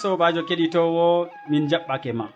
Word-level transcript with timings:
sobajo 0.00 0.40
keɗitowo 0.48 1.06
min 1.50 1.64
jaɓɓake 1.70 2.12
ma. 2.18 2.26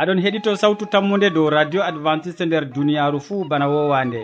Aɗon 0.00 0.18
heɗito 0.24 0.50
sawtu 0.56 0.84
tammude 0.92 1.28
dow 1.34 1.48
radio 1.50 1.80
adventiste 1.82 2.44
nder 2.46 2.64
duniyaru 2.74 3.18
fuu 3.26 3.44
bana 3.50 3.66
wowande. 3.72 4.20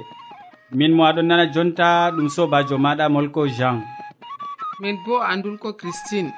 Min 0.79 0.93
mo 0.97 1.03
aɗon 1.05 1.27
nana 1.29 1.45
jonta 1.55 2.11
ɗum 2.15 2.29
sobajo 2.29 2.77
maɗa 2.85 3.05
molko 3.15 3.43
jean. 3.57 3.79
Min 4.81 4.97
bo 5.05 5.15
andulko 5.33 5.73
christine. 5.81 6.33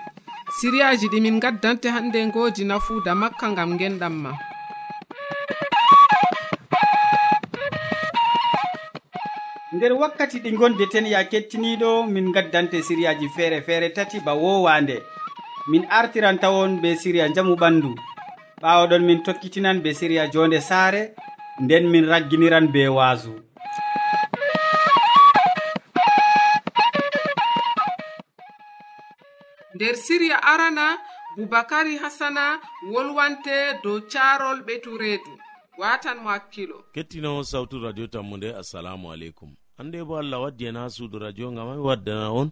Siriyaji 0.59 1.07
ɗi 1.13 1.21
min 1.21 1.39
gaddante 1.41 1.89
hande 1.95 2.21
godi 2.35 2.65
nafuuda 2.65 3.15
makka 3.15 3.47
gam 3.57 3.79
genɗam 3.79 4.15
ma. 4.23 4.33
Nder 9.73 9.93
wakkati 9.93 10.39
ɗi 10.41 10.51
gondeten 10.59 11.07
ya 11.07 11.25
kettiniɗo 11.25 12.07
min 12.07 12.33
gaddante 12.33 12.83
siriyaji 12.83 13.29
feere 13.37 13.63
feere 13.63 13.89
tati 13.95 14.19
ba 14.21 14.33
wowande. 14.35 14.97
min 15.69 15.85
artiran 15.91 16.39
tawon 16.39 16.81
be 16.83 16.97
siriya 16.97 17.29
jamu 17.35 17.55
ɓandu. 17.57 17.95
Ɓawoɗon 18.63 19.03
min 19.05 19.23
tokkitinan 19.23 19.81
be 19.83 19.91
siriya 19.95 20.29
jonde 20.33 20.61
saare 20.61 21.15
nden 21.61 21.85
min 21.91 22.05
ragginiran 22.07 22.67
be 22.73 22.89
waasu. 22.89 23.33
Nder 29.75 29.97
siriya 29.97 30.43
arana 30.43 30.99
boubacary 31.37 31.97
hasana 32.03 32.61
wolwante 32.93 33.81
dow 33.83 34.01
carol 34.13 34.61
ɓe 34.67 34.75
tureedu 34.83 35.33
watan 35.79 36.19
mo 36.23 36.29
hakkilo 36.29 36.85
kettinowo 36.95 37.43
sawtu 37.45 37.77
radio 37.85 38.07
tammu 38.07 38.37
nde 38.37 38.49
assalamu 38.61 39.13
aleykum. 39.13 39.51
Hande 39.79 40.05
bo 40.05 40.19
allah 40.19 40.41
waddi 40.43 40.67
en 40.67 40.77
ha 40.77 40.91
suudu 40.91 41.19
radio 41.19 41.51
gam 41.51 41.69
ami 41.69 41.81
waddana 41.81 42.31
on. 42.33 42.51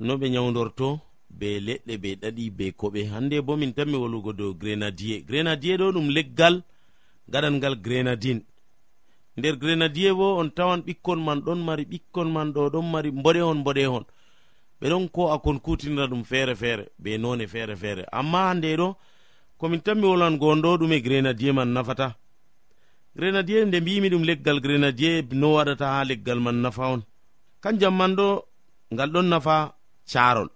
No 0.00 0.16
ɓe 0.16 0.30
nyawdorto 0.30 1.00
be 1.38 1.48
leɗɗe 1.66 1.94
be 2.02 2.10
ɗaɗi 2.22 2.44
be 2.56 2.64
koɓe. 2.80 3.00
Hande 3.12 3.36
bo 3.46 3.56
min 3.56 3.72
tanmi 3.76 3.96
wolugo 4.02 4.32
dow 4.32 4.52
grenadier. 4.60 5.20
Grenadier 5.28 5.78
ɗo 5.80 5.92
ɗum 5.94 6.08
leggal 6.16 6.62
gaɗan 7.32 7.54
ngal 7.58 7.74
grenadine. 7.84 8.42
Nder 9.36 9.56
grenadier 9.56 10.14
bo 10.14 10.38
on 10.40 10.48
tawan 10.56 10.80
ɓikkon 10.86 11.20
man 11.26 11.40
ɗon 11.46 11.60
mari 11.66 11.84
ɓikkon 11.84 12.28
man 12.32 12.52
ɗo 12.54 12.70
ɗon 12.72 12.86
mari 12.92 13.10
mboɗehon 13.10 13.58
mboɗehon. 13.62 14.04
Ɓe 14.80 14.86
ɗon 14.90 15.08
ko 15.14 15.22
akon 15.34 15.58
kutinira 15.64 16.06
ɗum 16.06 16.22
feere 16.24 16.54
feere 16.54 16.84
be 16.98 17.18
none 17.18 17.46
feere 17.46 17.74
feere 17.76 18.04
amma 18.12 18.38
hande 18.48 18.76
ɗo 18.76 18.96
komin 19.58 19.80
tanmi 19.80 20.06
wolwango 20.06 20.46
on 20.52 20.60
ɗo 20.62 20.78
ɗume 20.80 21.00
grenadier 21.02 21.52
man 21.54 21.68
nafata. 21.74 22.14
Grenadier 23.16 23.64
nde 23.66 23.80
mbimi 23.80 24.08
ɗum 24.10 24.24
leggal 24.24 24.60
grenadier 24.60 25.24
no 25.32 25.54
waɗata 25.56 25.86
ha 25.94 26.04
leggal 26.04 26.40
man 26.40 26.56
nafa 26.62 26.84
on. 26.94 27.02
Kanjam 27.62 27.94
man 27.96 28.14
ɗo 28.16 28.26
ngal 28.92 29.10
ɗon 29.10 29.28
nafa 29.28 29.74
carol 30.12 30.48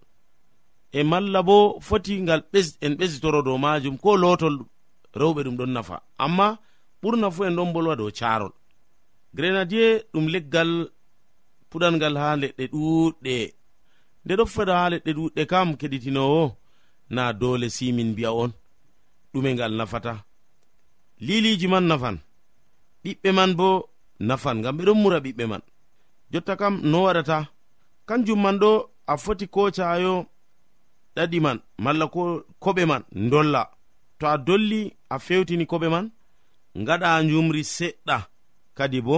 e 0.93 1.03
malla 1.03 1.43
bo 1.43 1.57
foti 1.81 2.15
ngal 2.23 2.43
en 2.81 2.95
ɓesitoro 2.99 3.43
dow 3.47 3.59
majum 3.59 3.97
ko 4.03 4.17
lotol 4.17 4.57
rewɓe 5.21 5.41
ɗum 5.45 5.57
ɗon 5.59 5.73
nafa. 5.75 5.97
Amma 6.25 6.59
ɓurna 7.03 7.31
fu 7.35 7.45
en 7.45 7.57
ɗon 7.57 7.73
bolwa 7.75 7.97
dow 7.97 8.11
carol 8.19 8.53
grenadier 9.35 10.03
ɗum 10.13 10.27
leggal 10.35 10.71
puɗangal 11.71 12.15
ha 12.23 12.29
leɗɗe 12.43 12.65
ɗuɗɗe. 12.73 13.35
Nde 14.25 14.33
ɗo 14.39 14.45
feda 14.55 14.75
ha 14.81 14.91
leɗɗe 14.93 15.11
ɗuɗɗe 15.19 15.43
kam 15.51 15.69
keɗitinowo 15.81 16.43
na 17.15 17.33
dole 17.41 17.69
simin 17.77 18.11
mbi'a 18.13 18.31
on. 18.43 18.53
Ɗume 19.33 19.51
ngal 19.55 19.73
nafata. 19.79 20.15
Liliji 21.27 21.67
man 21.69 21.85
nafan. 21.91 22.17
Ɓiɓɓe 23.05 23.31
man 23.39 23.53
bo 23.59 23.69
nafan 24.29 24.57
ngam 24.61 24.77
ɓe 24.79 24.83
ɗon 24.89 24.99
mura 25.03 25.19
ɓiɓɓe 25.25 25.45
man. 25.51 25.63
Jotta 26.33 26.57
kam 26.61 26.75
no 26.91 26.99
waɗata 27.07 27.39
kanjum 28.09 28.41
man 28.43 28.57
ɗo 28.63 28.71
a 29.07 29.15
foti 29.17 29.47
kocayo 29.55 30.27
ɗaɗi 31.19 31.39
man 31.47 31.59
malla 31.85 32.07
ko 32.15 32.23
koɓe 32.63 32.83
man 32.91 33.03
dolla 33.31 33.63
to 34.19 34.25
a 34.27 34.37
dolli 34.47 34.81
a 35.15 35.17
fewtini 35.27 35.65
koɓe 35.71 35.89
man 35.95 36.07
ngaɗa 36.83 37.09
njumri 37.27 37.63
seɗɗa 37.77 38.17
kadi 38.77 38.99
bo 39.07 39.17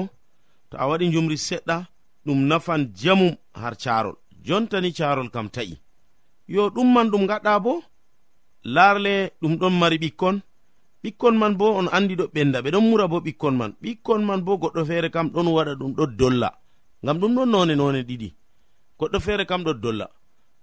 to 0.71 0.75
a 0.83 0.85
waɗi 0.91 1.05
njumri 1.09 1.37
seɗɗa 1.49 1.77
ɗum 2.25 2.41
nafan 2.51 2.83
jamum 3.01 3.33
har 3.61 3.75
carol 3.83 4.17
jontani 4.47 4.93
carol 4.93 5.29
kam 5.31 5.49
ta'i. 5.55 5.75
Yo 6.49 6.71
ɗum 6.75 6.89
man 6.95 7.11
ɗum 7.13 7.25
gaɗa 7.31 7.61
bo 7.65 7.73
larle 8.65 9.15
ɗum 9.41 9.55
ɗon 9.61 9.75
mari 9.81 9.99
ɓikkon. 9.99 10.37
Ɓikkon 11.03 11.35
man 11.41 11.55
bo 11.61 11.67
on 11.79 11.89
andi 11.97 12.15
ɗo 12.21 12.25
ɓenda 12.35 12.59
ɓe 12.65 12.71
ɗon 12.75 12.85
mura 12.91 13.07
bo 13.09 13.19
ɓikkon 13.27 13.55
man. 13.61 13.73
Ɓikkon 13.83 14.23
man 14.29 14.41
bo 14.47 14.53
goɗɗo 14.63 14.85
feere 14.89 15.09
kam 15.11 15.27
ɗon 15.35 15.47
waɗa 15.57 15.75
ɗum 15.81 15.93
ɗo 15.99 16.05
dolla. 16.19 16.51
Ngam 17.03 17.19
ɗum 17.21 17.33
ɗon 17.37 17.49
none 17.53 17.75
none 17.81 18.01
ɗiɗi. 18.09 18.29
Goɗɗo 18.99 19.19
feere 19.21 19.45
kam 19.47 19.63
ɗo 19.67 19.73
dolla. 19.75 20.07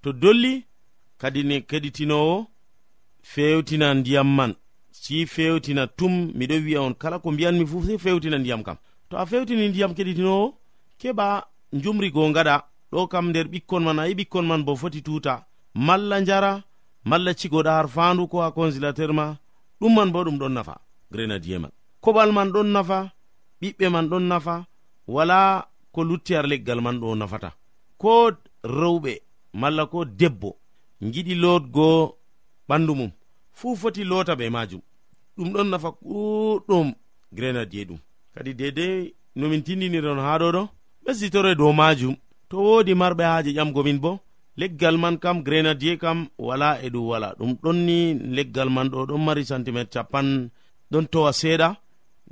To 0.01 0.09
dolli 0.13 0.65
kadi 1.17 1.43
ne 1.43 1.55
keɗitinowo 1.61 2.45
fewtina 3.21 3.93
ndiyam 3.93 4.29
man. 4.37 4.53
Si 4.91 5.25
fewtina 5.25 5.87
tum 5.87 6.13
miɗo 6.37 6.55
wi'a 6.65 6.81
on 6.81 6.93
kala 6.93 7.19
ko 7.19 7.31
mbiyanmi 7.31 7.65
fuu 7.67 7.83
sei 7.85 7.97
fewtina 7.97 8.37
ndiyam 8.37 8.63
kam. 8.63 8.77
To 9.09 9.17
a 9.17 9.25
fewtini 9.25 9.69
ndiyam 9.69 9.91
keɗitinowo 9.97 10.53
keɓa 10.99 11.27
njumri 11.73 12.09
go 12.11 12.21
gaɗa 12.35 12.55
ɗo 12.91 13.07
kam 13.11 13.25
nder 13.29 13.47
ɓikkon 13.51 13.83
man 13.83 13.99
ayi 13.99 14.13
ɓikkon 14.19 14.45
man 14.49 14.63
bo 14.65 14.75
foti 14.75 15.01
tuta 15.01 15.45
malla 15.73 16.19
njara 16.21 16.51
malla 17.09 17.31
cigoɗa 17.39 17.71
har 17.77 17.87
fandu 17.95 18.27
ko 18.31 18.41
ha 18.41 18.51
consilateur 18.51 19.11
ma 19.13 19.25
ɗum 19.79 19.93
man 19.95 20.11
bo 20.11 20.23
ɗum 20.25 20.37
ɗon 20.39 20.53
nafa 20.53 20.75
grenadier 21.11 21.59
man. 21.59 21.71
Koɓal 22.03 22.31
man 22.33 22.49
ɗon 22.53 22.67
nafa 22.75 23.11
ɓiɓɓe 23.61 23.85
man 23.93 24.07
ɗon 24.09 24.23
nafa 24.31 24.65
wala 25.07 25.67
ko 25.93 26.03
lutti 26.03 26.33
har 26.35 26.45
leggal 26.47 26.81
man 26.81 26.99
ɗo 27.01 27.15
nafata. 27.15 27.49
Ko 27.97 28.31
rewɓe 28.63 29.13
malla 29.53 29.85
ko 29.85 30.05
debbo 30.05 30.49
giɗi 31.01 31.35
lotgo 31.35 32.17
ɓandu 32.69 32.93
mum. 32.95 33.11
Fuu 33.53 33.75
foti 33.75 34.03
lota 34.03 34.33
ɓe 34.35 34.49
majum 34.49 34.81
ɗum 35.37 35.49
ɗon 35.53 35.67
nafa 35.71 35.89
ɗuɗɗum 36.01 36.87
grenadier 37.31 37.85
ɗum. 37.87 37.99
Kadi 38.33 38.53
dedei 38.53 39.13
nomin 39.35 39.63
tindiniron 39.63 40.19
ha 40.19 40.37
ɗo 40.39 40.47
ɗo 40.55 40.63
ɓesditoro 41.05 41.49
e 41.51 41.55
dow 41.55 41.73
majum 41.73 42.15
to 42.49 42.57
wodi 42.57 42.93
marɓe 43.01 43.23
haaje 43.31 43.51
ƴamgomin 43.57 43.99
bo 43.99 44.19
leggal 44.57 44.97
man 44.97 45.17
kam 45.17 45.43
grenadier 45.43 45.97
kam 45.97 46.27
wala 46.37 46.79
e 46.85 46.89
ɗum 46.89 47.05
wala 47.11 47.35
ɗum 47.39 47.51
ɗonni 47.63 47.97
leggal 48.35 48.69
man 48.69 48.87
ɗo 48.89 49.05
ɗon 49.09 49.21
mari 49.25 49.43
centimétre 49.45 49.91
capan 49.93 50.49
ɗon 50.91 51.05
towa 51.11 51.31
seeɗa. 51.33 51.69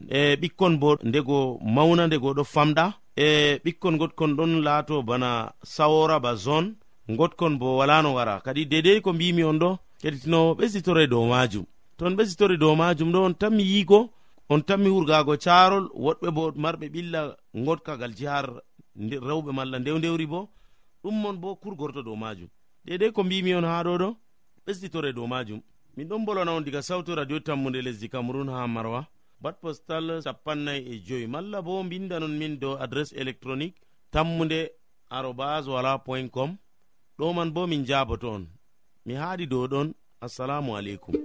E 0.10 0.36
ɓikkon 0.42 0.74
bo 0.82 0.90
ndego 1.04 1.60
mawna 1.76 2.08
ndego 2.08 2.34
ɗo 2.38 2.44
famɗa. 2.44 2.86
E 3.16 3.60
ɓikkon 3.64 3.98
gotkon 4.00 4.32
ɗon 4.38 4.52
laato 4.66 4.96
bana 5.04 5.30
sawora 5.64 6.20
ba 6.20 6.36
zone. 6.36 6.70
gotkon 7.10 7.58
bo 7.60 7.78
wala 7.78 8.02
no 8.02 8.14
wara. 8.14 8.42
Kadi 8.42 8.66
dedei 8.66 9.02
ko 9.02 9.14
mbimi 9.14 9.44
on 9.44 9.60
ɗo 9.60 9.78
keɗitinowo 10.02 10.56
ɓesitore 10.56 11.08
dow 11.08 11.26
majum. 11.26 11.66
Ton 11.98 12.08
on 12.08 12.16
ɓesitori 12.16 12.58
dow 12.58 12.76
majum 12.76 13.12
ɗo 13.12 13.20
on 13.26 13.34
tanmi 13.34 13.64
yigo 13.64 14.10
on 14.50 14.62
tanmi 14.62 14.90
hurgago 14.90 15.38
carol 15.38 15.90
woɗɓe 15.94 16.32
bo 16.32 16.52
marɓe 16.56 16.90
ɓilla 16.90 17.38
gotkagal 17.54 18.14
jihar 18.16 18.46
rewɓe 18.98 19.52
malla 19.54 19.80
ndew 19.80 19.98
ndewri 19.98 20.26
bo 20.26 20.50
ɗummon 21.04 21.38
bo 21.38 21.56
kurgorto 21.56 22.02
dow 22.04 22.16
majum. 22.16 22.48
Dedei 22.86 23.12
ko 23.12 23.24
mbimi 23.24 23.54
on 23.54 23.64
ha 23.66 23.84
ɗo 23.84 23.98
ɗo 23.98 24.16
ɓesɗitore 24.66 25.14
dow 25.14 25.28
majum. 25.28 25.62
Min 25.96 26.08
ɗon 26.08 26.26
bolwana 26.26 26.52
on 26.52 26.62
diga 26.64 26.82
sawtu 26.82 27.16
radio 27.16 27.40
tammude 27.40 27.82
lesdi 27.82 28.10
cameron 28.10 28.50
ha 28.50 28.68
marwa. 28.68 29.08
Bat 29.42 29.62
postal 29.62 30.22
sapannay 30.22 30.80
e 30.92 31.00
joyi. 31.06 31.28
Malla 31.28 31.62
bo 31.62 31.84
mbindanon 31.84 32.38
min 32.38 32.58
dow 32.60 32.76
adresse 32.80 33.14
électronique 33.14 33.76
tammude 34.12 34.72
arobas 35.10 35.68
wala 35.68 36.00
point 36.00 36.30
com. 36.30 36.58
ɗo 37.20 37.34
man 37.36 37.50
bo 37.54 37.62
min 37.68 37.86
jaboto 37.86 38.28
on. 38.36 38.44
Mi 39.06 39.14
haaɗi 39.22 39.46
dow 39.52 39.68
ɗon. 39.72 39.88
Assalamu 40.26 40.76
aleykum 40.78 41.16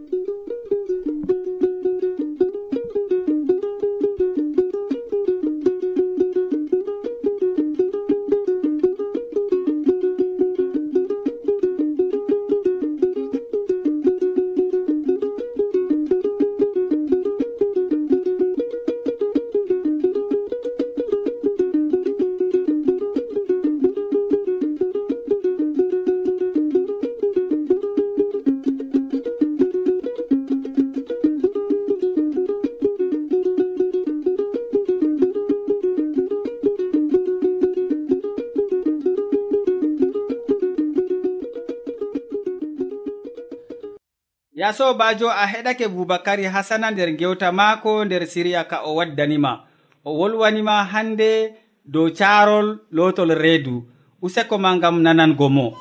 ya 44.70 44.76
sobajo 44.76 45.30
a 45.30 45.46
heɗake 45.46 45.88
boubacary 45.88 46.44
hasana 46.44 46.90
nder 46.90 47.10
gewta 47.18 47.52
maako 47.52 48.04
nder 48.04 48.26
siriya 48.26 48.64
ka 48.64 48.82
o 48.84 48.94
waddanima 48.94 49.66
o 50.04 50.10
wolwanima 50.18 50.84
hande 50.84 51.54
dow 51.84 52.10
carol 52.10 52.78
lotol 52.92 53.34
reedu. 53.34 53.82
Useko 54.22 54.58
ma 54.58 54.78
gam 54.78 55.02
nanango 55.02 55.48
mo. 55.48 55.74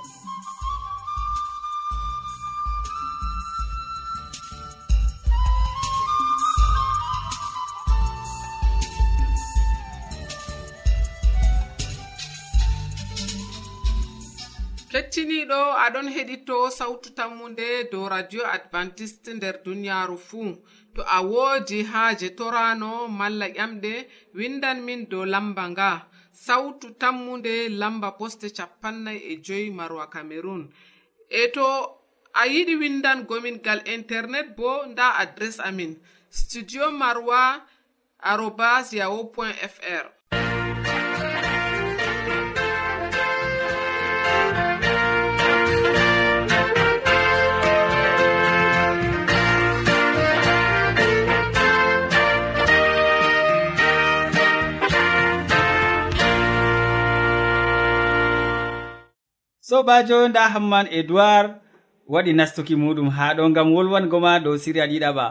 keɗitowo 16.60 16.70
sawtu 16.72 17.10
tammunde 17.16 17.90
dow 17.92 18.08
radio 18.10 18.44
adventiste 18.46 19.34
nder 19.34 19.64
duniyaaru 19.64 20.18
fuu. 20.18 20.58
To 20.96 21.02
a 21.04 21.22
woodi 21.22 21.84
haaje 21.84 22.30
torano 22.36 23.08
malla 23.08 23.48
ƴamɗe 23.48 24.08
windan 24.34 24.82
min 24.86 25.08
dow 25.10 25.26
lamba 25.26 25.70
nga. 25.70 26.08
Sawtu 26.34 26.88
tammunde 27.00 27.70
lamba 27.70 28.12
poste 28.18 28.50
capannay 28.58 29.18
e 29.32 29.36
joyi 29.46 29.70
marwa 29.72 30.10
cameron 30.10 30.70
e 31.30 31.48
to 31.54 31.66
a 32.34 32.44
yiɗi 32.48 32.76
windangomingal 32.82 33.82
internet 33.88 34.56
bo 34.58 34.86
nda 34.86 35.16
adres 35.22 35.60
amin. 35.60 35.96
Studio 36.30 36.92
marwa 36.92 37.42
arobas 38.20 38.94
yaho 38.94 39.32
point 39.34 39.56
fr 39.56 40.06
sobajo 59.70 60.28
nda 60.28 60.50
hamman 60.50 60.88
edoird 61.00 61.52
waɗi 62.14 62.34
nastuki 62.34 62.76
muɗum 62.76 63.10
ha 63.16 63.26
ɗo 63.38 63.44
ngam 63.50 63.68
wolwango 63.76 64.18
ma 64.26 64.40
dow 64.44 64.58
siriya 64.64 64.86
ɗiɗaɓa. 64.92 65.26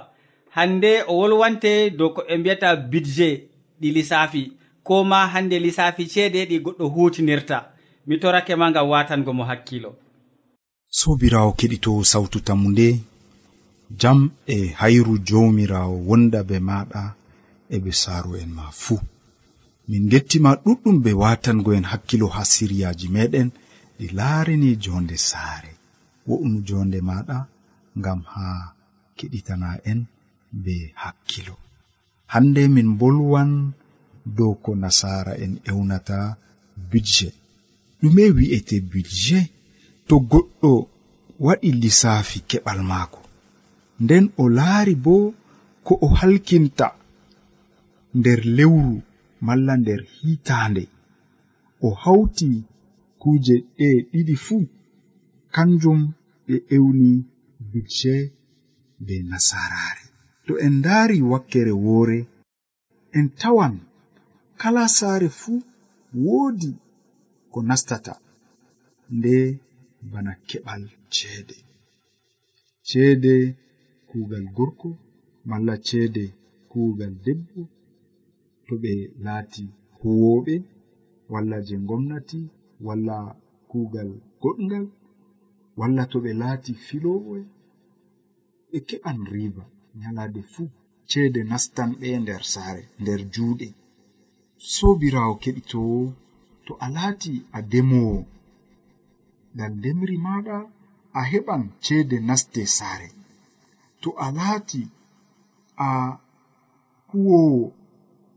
Hande 0.56 0.92
o 1.10 1.12
wolwante 1.20 1.90
dow 1.98 2.10
ko 2.14 2.20
ɓe 2.28 2.34
mbiyata 2.38 2.68
budget 2.90 3.40
ɗi 3.80 3.88
lissafi 3.96 4.42
ko 4.86 5.04
ma 5.10 5.26
hande 5.32 5.56
lissafi 5.64 6.04
ceede 6.12 6.40
ɗi 6.50 6.56
goɗɗo 6.64 6.84
hutinirta. 6.94 7.58
Mi 8.06 8.14
torake 8.20 8.54
ma 8.56 8.70
ngam 8.70 8.88
watango 8.92 9.32
mo 9.38 9.44
hakkilo. 9.50 9.90
Sobirawo 10.98 11.52
keɗito 11.58 12.04
sawtu 12.04 12.38
tammu 12.46 12.68
nde 12.70 12.88
jam 14.00 14.30
e 14.46 14.56
hayru 14.80 15.14
jomirawo 15.28 15.94
wonda 16.08 16.40
be 16.48 16.56
maɗa 16.68 17.02
e 17.70 17.76
ɓe 17.82 17.90
saaro'en 18.02 18.50
ma 18.58 18.70
fuu 18.82 19.00
min 19.88 20.08
gettima 20.08 20.50
ɗuɗɗum 20.64 20.96
be 21.02 21.12
watango 21.12 21.70
en 21.74 21.84
hakkilo 21.90 22.26
ha 22.34 22.42
siriyaji 22.44 23.08
meɗen. 23.08 23.50
ɗi 23.98 24.06
laarini 24.18 24.70
jonde 24.84 25.16
saare 25.30 25.72
wo'unu 26.28 26.58
jonde 26.68 26.98
maɗa 27.08 27.38
ngam 27.98 28.20
ha 28.32 28.46
keɗitana 29.16 29.68
en 29.90 30.00
be 30.62 30.74
hakkilo. 31.02 31.56
Hande 32.32 32.62
min 32.74 32.88
bolwan 33.00 33.50
dow 34.36 34.52
ko 34.64 34.70
nasara 34.82 35.32
en 35.44 35.52
ewnata 35.70 36.18
budget. 36.90 37.34
Ɗume 38.00 38.24
wi'ete 38.36 38.76
budget 38.92 39.48
to 40.08 40.14
goɗɗo 40.30 40.72
waɗi 41.46 41.70
lissafi 41.82 42.38
keɓal 42.50 42.80
maako. 42.90 43.20
Nden 44.02 44.24
o 44.42 44.44
laari 44.58 44.94
bo 45.04 45.14
ko 45.86 45.92
o 46.06 46.08
halkinta 46.18 46.88
nder 48.18 48.40
lewru 48.56 48.94
malla 49.46 49.74
nder 49.82 50.00
hitande 50.16 50.84
o 51.86 51.88
hawti 52.02 52.48
kuje 53.28 53.56
ɗe 53.78 53.88
ɗiɗi 54.10 54.34
fuu 54.46 54.62
kanjum 55.54 56.00
ɓe 56.46 56.54
ewni 56.74 57.10
budce 57.70 58.14
be 59.06 59.14
nasarare. 59.30 60.04
To 60.46 60.52
en 60.64 60.74
ndaari 60.80 61.18
wakkere 61.30 61.72
woore 61.84 62.18
en 63.18 63.26
tawan 63.40 63.74
kala 64.60 64.82
saare 64.98 65.28
fuu 65.40 65.58
woodi 66.24 66.70
ko 67.52 67.58
nastata 67.68 68.14
nde 69.16 69.34
bana 70.10 70.32
keɓal 70.48 70.82
ceede. 71.14 71.56
Ceede 72.88 73.34
kuugal 74.08 74.44
gorko 74.56 74.88
malla 75.48 75.74
ceede 75.86 76.24
kuugal 76.70 77.14
debbo 77.24 77.60
to 78.66 78.72
ɓe 78.82 78.92
laati 79.24 79.64
huwoɓe 79.98 80.54
walla 81.32 81.56
je 81.66 81.76
gomnati 81.88 82.40
walla 82.86 83.16
kuugal 83.70 84.10
goɗgal 84.42 84.86
walla 85.78 86.02
to 86.10 86.16
ɓe 86.24 86.30
laati 86.40 86.72
filowoe 86.86 87.40
ɓe 88.70 88.78
keɓan 88.88 89.18
riba 89.32 89.64
nyalaade 90.00 90.40
fuu 90.52 90.68
ceede 91.10 91.40
nastan 91.50 91.90
ɓe 92.00 92.08
nder 92.22 92.42
saare 92.52 92.82
nder 93.00 93.20
juuɗe. 93.34 93.68
Sobirawo 94.72 95.34
keɗitowo 95.42 95.98
to 96.66 96.72
a 96.84 96.86
laati 96.96 97.32
a 97.56 97.58
demowo 97.70 98.18
ngal 99.54 99.72
ndemri 99.78 100.16
maɗa 100.26 100.56
a 101.18 101.20
heɓan 101.30 101.62
ceede 101.84 102.16
naste 102.28 102.62
saare. 102.78 103.08
To 104.02 104.08
a 104.24 104.26
laati 104.38 104.82
a 105.86 105.88
huwowo 107.10 107.64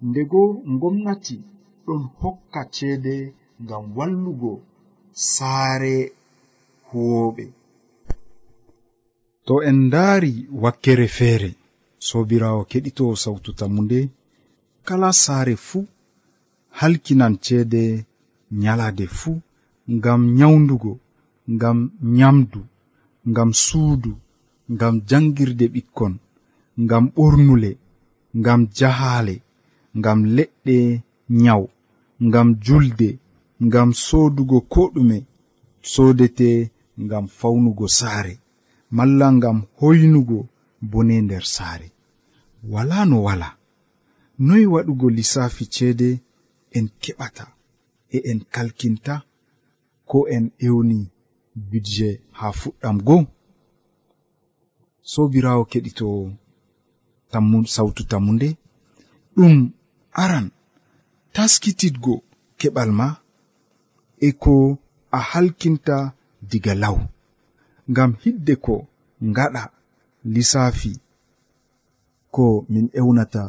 ndego 0.10 0.42
gomnati 0.82 1.38
ɗon 1.86 2.02
hokka 2.20 2.62
ceede 2.76 3.16
ngam 3.64 3.84
wallugo 3.98 4.52
saare 5.34 5.96
huwoɓe 6.90 7.46
to 9.46 9.54
en 9.70 9.78
ndaari 9.88 10.34
wakkere 10.64 11.08
feere 11.18 11.50
sobirawo 12.08 12.62
keɗito 12.72 13.06
sawtu 13.24 13.50
tammunde 13.60 14.00
kala 14.88 15.10
saare 15.24 15.56
fuu 15.68 15.84
halkinan 16.80 17.34
ceede 17.46 17.84
nyalaade 18.62 19.06
fuu 19.20 19.38
ngam 19.96 20.22
nyawndugo 20.38 20.94
ngam 21.56 21.78
nyamdu 22.18 22.62
ngam 23.32 23.50
suudu 23.66 24.12
ngam 24.74 24.96
janngirde 25.10 25.66
ɓikkon 25.74 26.14
ngam 26.84 27.04
ɓornule 27.16 27.72
ngam 28.40 28.62
jahaale 28.78 29.36
ngam 30.00 30.20
leɗɗe 30.36 30.78
nyawu 31.44 31.68
ngam 32.28 32.48
julde 32.66 33.10
ngam 33.68 33.90
soodugo 34.06 34.58
ko 34.74 34.82
ɗume 34.94 35.18
soodete 35.92 36.50
ngam 37.04 37.26
fawnugo 37.38 37.86
saare 38.00 38.34
malla 38.96 39.28
ngam 39.38 39.58
hoynugo 39.80 40.40
bone 40.92 41.16
nder 41.26 41.46
saare. 41.56 41.88
Wala 42.74 42.98
no 43.10 43.18
wala 43.28 43.50
noy 44.48 44.64
waɗugo 44.74 45.08
lissafi 45.18 45.64
ceede 45.76 46.10
en 46.78 46.86
keɓata 47.02 47.46
e 48.16 48.18
en 48.30 48.40
kalkinta 48.54 49.14
ko 50.10 50.18
en 50.36 50.46
ewni 50.68 51.00
bidje 51.70 52.10
ha 52.38 52.48
fuɗɗam 52.60 52.98
go 53.08 53.18
sobirawo 55.12 55.64
keɗito 55.72 56.08
sautu 57.76 58.02
tammunde 58.12 58.50
ɗum 59.36 59.56
aran 60.24 60.46
taskititgo 61.34 62.14
keɓal 62.60 62.90
ma 63.00 63.08
e 64.28 64.30
ko 64.44 64.56
a 65.18 65.20
halkinta 65.32 65.98
diga 66.50 66.74
law 66.84 66.98
ngam 67.92 68.12
hidde 68.22 68.54
ko 68.66 68.76
ngaɗa 69.30 69.64
lissafi 70.34 70.94
ko 72.36 72.46
min 72.72 72.88
ewnata 73.00 73.44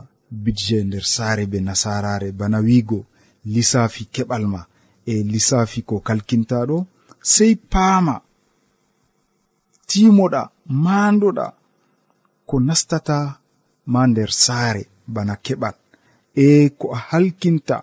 budget 0.45 0.83
nder 0.87 1.05
saare 1.14 1.45
be 1.50 1.59
nasarare 1.69 2.29
bana 2.38 2.59
wiigo 2.67 3.00
lissafi 3.55 4.02
keɓal 4.14 4.45
ma 4.55 4.61
e 5.12 5.14
lissafi 5.33 5.81
ko 5.88 5.95
kalkintaɗo 6.07 6.76
sei 7.33 7.55
paama 7.73 8.14
timoɗa 9.88 10.43
maandoɗa 10.85 11.47
ko 12.49 12.55
nastata 12.69 13.19
ma 13.93 14.00
nder 14.11 14.31
saare 14.45 14.83
bana 15.14 15.35
keɓal 15.45 15.76
e 16.45 16.47
ko 16.79 16.87
a 16.97 16.99
halkinta 17.09 17.76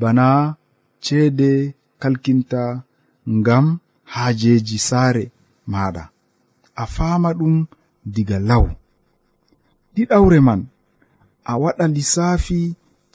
bana 0.00 0.26
ceede 1.04 1.50
kalkinta 2.00 2.62
ngam 3.38 3.66
haajeji 4.12 4.78
saare 4.88 5.24
maɗa 5.72 6.04
a 6.82 6.84
faama 6.94 7.30
ɗum 7.38 7.56
diga 8.14 8.38
law. 8.48 8.64
Ɗiɗawre 9.94 10.38
man 10.46 10.60
a 11.50 11.52
waɗa 11.62 11.84
lissafi 11.94 12.58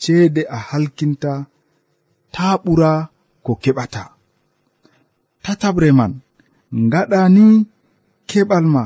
ceede 0.01 0.41
a 0.55 0.57
halkinta 0.69 1.31
ta 2.33 2.45
ɓura 2.63 2.91
ko 3.45 3.51
keɓata. 3.63 4.03
Tataɓre 5.43 5.89
man 5.99 6.13
ngaɗa 6.87 7.19
ni 7.35 7.45
keɓal 8.29 8.65
ma 8.75 8.83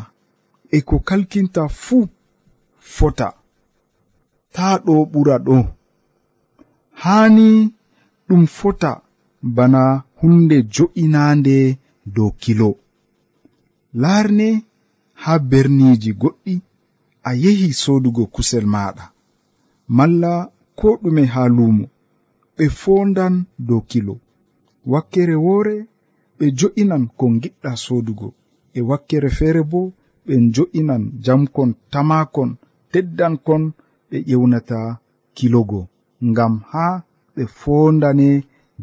e 0.76 0.78
ko 0.88 0.96
kalkinta 1.08 1.64
fuu 1.84 2.04
fota. 2.96 3.28
Ta 4.56 4.66
ɗo 4.86 4.94
ɓura 5.12 5.36
ɗo. 5.46 5.58
Haani 7.02 7.48
ɗum 8.28 8.44
fota. 8.58 8.92
bana 9.42 10.04
hunde 10.22 10.58
jo'inande 10.74 11.78
dow 12.16 12.32
kilo. 12.42 12.70
Larne 14.02 14.50
ha 15.24 15.34
berniji 15.50 16.12
goɗɗi 16.22 16.54
a 17.24 17.32
yehi 17.44 17.68
sodugo 17.82 18.24
kusel 18.34 18.66
maɗa 18.74 19.06
malla 19.98 20.32
ko 20.80 20.88
ɗume 21.02 21.24
ha 21.34 21.42
lumo 21.58 21.86
ɓe 22.56 22.66
fondan 22.80 23.34
dow 23.68 23.82
kilo. 23.90 24.16
Wakkere 24.92 25.36
wore 25.46 25.76
ɓe 26.38 26.46
jo'inan 26.60 27.04
ko 27.18 27.26
giɗɗa 27.42 27.72
sodugo 27.86 28.28
e 28.74 28.80
wakkere 28.90 29.30
feere 29.38 29.62
bo 29.72 29.80
ɓe 30.26 30.34
jo'inan 30.56 31.04
jamkon 31.26 31.70
tamakon 31.92 32.50
teddankon 32.92 33.64
ɓe 34.10 34.18
ƴewnata 34.30 34.80
kilogo 35.38 35.82
ngam 36.30 36.54
ha 36.72 36.86
ɓe 37.36 37.44
fondane 37.60 38.28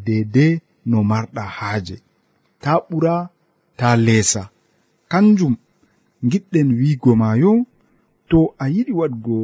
dede 0.06 0.46
no 0.90 0.98
marɗa 1.10 1.42
haaje. 1.56 1.96
Ta 2.62 2.72
ɓura 2.88 3.14
ta 3.78 3.88
leesa. 4.06 4.42
Kanjum 5.10 5.54
giɗɗen 6.30 6.68
wiigo 6.78 7.10
maayo 7.20 7.50
to 8.30 8.38
a 8.62 8.64
yiɗi 8.74 8.92
waɗgo 9.00 9.36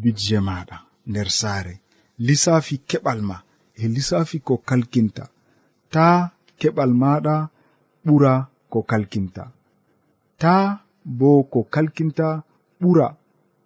budje 0.00 0.38
maɗa 0.48 0.76
nder 1.10 1.28
saare. 1.40 1.74
Lissafi 2.26 2.74
keɓal 2.88 3.20
ma 3.28 3.36
e 3.82 3.84
lissafi 3.94 4.36
ko 4.46 4.54
kalkinta. 4.68 5.24
Ta 5.92 6.04
keɓal 6.60 6.90
maɗa 7.02 7.34
ɓura 8.06 8.32
ko 8.72 8.78
kalkinta. 8.90 9.44
Ta 10.40 10.54
bo 11.18 11.28
ko 11.52 11.60
kalkinta 11.74 12.26
ɓura 12.80 13.06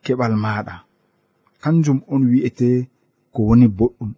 keɓal 0.05 0.35
maɗa 0.45 0.75
kanjum 1.63 1.99
on 2.13 2.23
wi'ete 2.31 2.69
ko 3.33 3.41
woni 3.49 3.67
boɗɗum. 3.79 4.11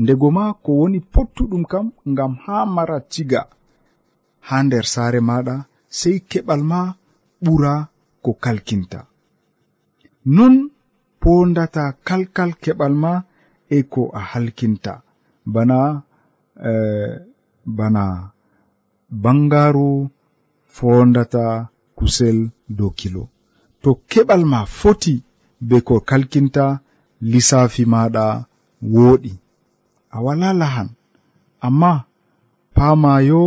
ndego 0.00 0.28
ma 0.36 0.44
ko 0.62 0.70
woni 0.80 0.98
pottuɗum 1.12 1.64
kam 1.72 1.86
ngam 2.10 2.32
haa 2.44 2.64
mara 2.74 2.98
tiga 3.12 3.42
haa 4.46 4.62
nder 4.66 4.84
saare 4.94 5.20
maɗa 5.28 5.56
sey 5.98 6.16
keɓal 6.30 6.62
ma 6.70 6.80
ɓura 7.44 7.74
ko 8.24 8.30
kalkinta. 8.44 9.00
Non 10.36 10.54
pondata 11.20 11.84
kalkal 12.06 12.50
keɓal 12.62 12.94
ma 13.02 13.12
e 13.76 13.78
ko 13.92 14.02
a 14.18 14.20
halkinta. 14.30 14.92
Bana 15.54 15.78
eh, 16.70 17.14
bana 17.76 18.04
bangaru 19.22 19.90
fondata 20.76 21.44
kusel 21.96 22.38
dow 22.76 22.90
kilo. 22.98 23.24
To 23.82 23.90
keɓal 24.10 24.42
ma 24.52 24.60
foti 24.78 25.14
be 25.68 25.76
ko 25.86 25.94
kalkinta 26.08 26.64
lissafi 27.30 27.82
maɗa 27.92 28.24
wooɗi 28.92 29.32
a 30.16 30.18
wala 30.24 30.48
lahan. 30.60 30.88
Amma 31.66 31.92
paamayo 32.74 33.42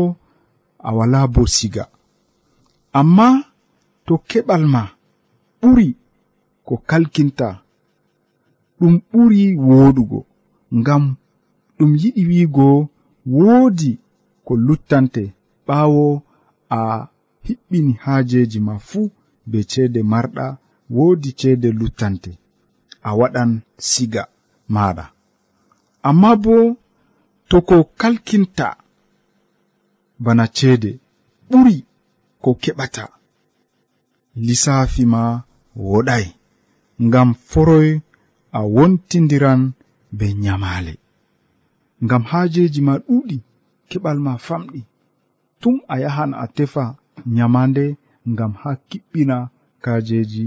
a 0.88 0.89
wala 0.98 1.19
bo 1.34 1.43
siga 1.55 1.84
amma 3.00 3.27
to 4.05 4.13
keɓal 4.29 4.63
ma 4.74 4.81
ɓuri 5.62 5.88
ko 6.65 6.74
kalkinta 6.89 7.48
ɗum 8.79 8.95
ɓuri 9.12 9.41
wooɗugo 9.67 10.19
ngam 10.79 11.03
ɗum 11.77 11.91
yiɗi 12.01 12.22
wiigo 12.29 12.65
woodi 13.38 13.91
ko 14.45 14.53
luttante. 14.65 15.24
Ɓaawo 15.67 16.03
a 16.77 16.79
hiɓɓini 17.45 17.93
haajeeji 18.03 18.60
ma 18.67 18.74
fuu 18.88 19.03
be 19.50 19.60
ceede 19.72 20.01
marɗa 20.12 20.45
woodi 20.95 21.29
ceede 21.39 21.69
luttante. 21.79 22.31
A 23.07 23.10
waɗan 23.19 23.51
siga 23.89 24.24
maaɗa. 24.74 25.05
amma 26.09 26.31
bo 26.43 26.55
to 27.50 27.57
ko 27.67 27.77
kalkinta 28.00 28.67
bana 30.24 30.45
ceede 30.57 30.91
ɓuri 31.50 31.77
ko 32.43 32.50
keɓata 32.62 33.03
lissafi 34.45 35.03
ma 35.13 35.21
woɗai 35.89 36.25
ngam 37.05 37.29
foroy 37.50 37.89
a 38.57 38.59
wontidiran 38.75 39.62
be 40.17 40.25
nyamaale. 40.43 40.93
Ngam 42.03 42.24
haajeji 42.31 42.81
ma 42.88 42.93
ɗuɗi 43.05 43.38
keɓal 43.89 44.17
ma 44.25 44.33
famɗi. 44.45 44.81
Tum 45.62 45.75
a 45.93 45.95
yahan 46.03 46.31
a 46.43 46.45
tefa 46.55 46.83
nyamande 47.35 47.85
ngam 48.31 48.51
ha 48.62 48.71
kiɓɓina 48.89 49.38
kajeji 49.83 50.45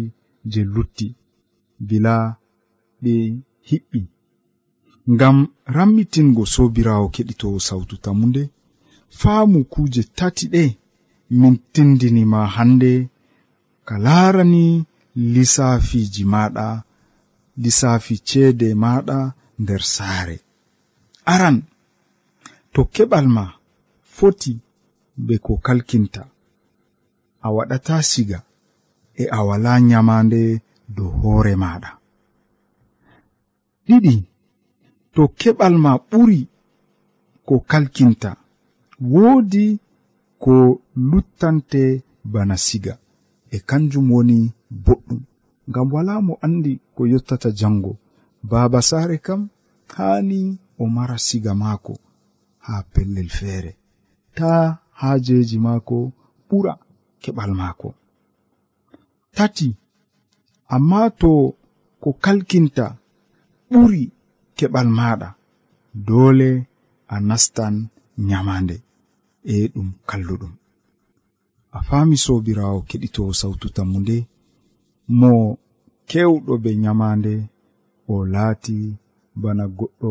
je 0.52 0.60
lutti 0.74 1.06
bila 1.88 2.14
ɓe 3.02 3.12
hiɓɓi. 3.68 4.00
ngam 5.14 5.36
rammitingo 5.76 6.42
sobirawo 6.54 7.06
keɗitowo 7.14 7.58
sawtu 7.68 7.94
tammunde 8.04 8.42
faamu 9.18 9.58
kuuje 9.72 10.02
tati 10.18 10.44
ɗe 10.54 10.64
min 11.38 11.54
tindinima 11.72 12.40
hannde 12.54 12.92
ka 13.88 13.94
laarani 14.04 14.64
lissaafiji 15.34 16.24
maɗa 16.34 16.66
lissafi 17.62 18.14
ceede 18.28 18.68
maɗa 18.82 19.18
nder 19.62 19.82
saare. 19.94 20.36
Aran 21.32 21.56
to 22.72 22.80
keɓal 22.94 23.26
ma 23.36 23.44
foti 24.14 24.52
be 25.26 25.34
ko 25.44 25.52
kalkinta 25.66 26.22
a 27.46 27.48
waɗata 27.56 27.94
siga 28.10 28.38
e 29.22 29.24
a 29.36 29.38
wala 29.48 29.72
nyamande 29.88 30.42
dow 30.96 31.10
hoore 31.20 31.54
maɗa 31.62 31.90
ɗiɗi 33.86 34.14
to 35.18 35.24
keɓal 35.40 35.74
ma 35.84 35.92
ɓuri 36.10 36.40
ko 37.46 37.54
kalkinta 37.70 38.30
woodi 39.12 39.66
ko 40.42 40.54
luttante 41.10 41.82
bana 42.32 42.56
siga. 42.66 42.94
E 43.54 43.56
kanjum 43.68 44.06
woni 44.14 44.38
boɗɗum. 44.84 45.20
Ngam 45.68 45.86
wala 45.94 46.14
mo 46.26 46.34
andi 46.44 46.72
ko 46.94 47.02
yottata 47.12 47.48
jango 47.58 47.92
baaba 48.50 48.80
saare 48.88 49.16
kam 49.26 49.40
haani 49.96 50.40
o 50.82 50.84
mara 50.96 51.16
siga 51.26 51.52
maako 51.62 51.94
haa 52.66 52.82
pellel 52.92 53.28
feere. 53.38 53.72
Ta 54.36 54.50
haajeeji 55.00 55.56
maako 55.66 55.96
ɓura 56.48 56.74
keɓal 57.22 57.50
maako. 57.60 57.88
Tati 59.36 59.68
amma 60.74 61.00
to 61.20 61.30
ko 62.02 62.08
kalkinta 62.24 62.86
ɓuri 63.70 64.02
keɓal 64.58 64.88
maɗa. 64.98 65.28
Dole 66.06 66.50
a 67.14 67.16
nastan 67.28 67.74
nyamande 68.28 68.76
e 69.52 69.54
ɗum 69.72 69.88
kalluɗum. 70.08 70.52
A 71.76 71.78
fami 71.88 72.16
sobirawo 72.24 72.78
keɗitowo 72.88 73.32
sautu 73.40 73.66
tammu 73.76 73.98
nde 74.02 74.16
mo 75.20 75.30
kewɗo 76.10 76.52
be 76.62 76.70
nyamande 76.84 77.32
o 78.12 78.14
laati 78.32 78.76
bana 79.42 79.64
goɗɗo 79.78 80.10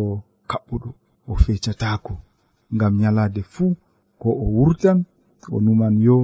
kaɓɓuɗo 0.49 0.89
o 1.29 1.33
fecatako 1.43 2.13
ngam 2.75 2.93
nyalade 3.01 3.41
fuu 3.53 3.71
ko 4.21 4.29
o 4.43 4.45
wurtan 4.57 4.99
o 5.53 5.55
numan 5.65 5.95
yo 6.07 6.17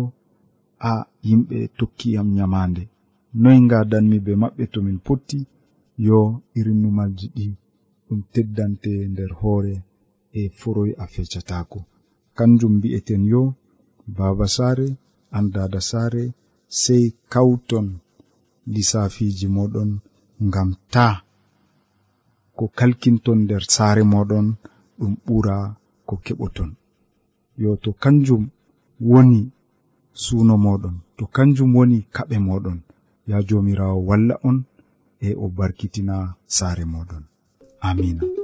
a 0.90 0.92
yimɓe 1.28 1.58
tokkiyam 1.78 2.28
nyamande. 2.38 2.84
Noy 3.42 3.58
ngadanmi 3.66 4.18
be 4.26 4.32
maɓɓe 4.42 4.64
to 4.74 4.80
min 4.86 5.00
potti 5.06 5.40
yo 6.08 6.18
irin 6.58 6.80
numalji 6.84 7.28
ɗi 7.36 7.46
ɗum 8.14 8.24
teddante 8.34 8.92
nder 9.12 9.32
hoore 9.40 9.76
e 10.40 10.42
foroy 10.60 10.92
a 11.04 11.06
fecatako 11.14 11.80
kanjum 12.38 12.74
mbi'eten 12.78 13.24
yo 13.34 13.42
baba 14.16 14.46
saare 14.56 14.88
an 15.38 15.46
dada 15.56 15.80
saare 15.90 16.24
sey 16.82 17.06
kawton 17.34 17.88
lisafiji 18.74 19.48
moɗon 19.58 19.90
ngam 20.48 20.70
ta 20.94 21.08
ko 22.58 22.66
kalkinton 22.78 23.40
nder 23.44 23.64
saare 23.76 24.04
moɗon 24.14 24.48
ɗum 25.00 25.14
ɓura 25.26 25.56
ko 26.08 26.16
keɓoton. 26.26 26.72
Yo 27.64 27.72
to 27.84 27.90
kanjum 28.04 28.44
woni 29.10 29.42
suuno 30.24 30.56
moɗon 30.66 30.96
to 31.18 31.24
kanjum 31.36 31.70
woni 31.78 31.98
kaɓe 32.16 32.38
moɗon 32.48 32.80
ya 33.30 33.38
jomirawo 33.48 33.98
walla 34.10 34.36
on 34.48 34.58
e 35.28 35.30
o 35.44 35.46
barkitina 35.58 36.16
saare 36.58 36.86
moɗon 36.94 37.24
amina. 37.84 38.43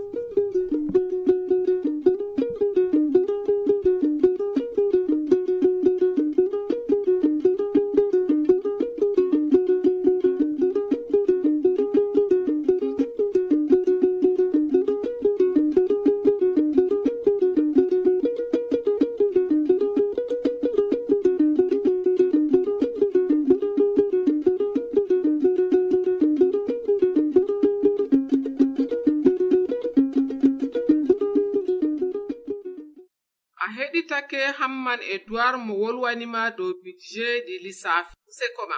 hamman 34.99 35.15
edowar 35.15 35.57
mo 35.57 35.73
wolwanima 35.75 36.51
dow 36.57 36.73
budget 36.83 37.45
ɗi 37.47 37.63
lissafi. 37.63 38.15
Useko 38.27 38.67
ma 38.69 38.77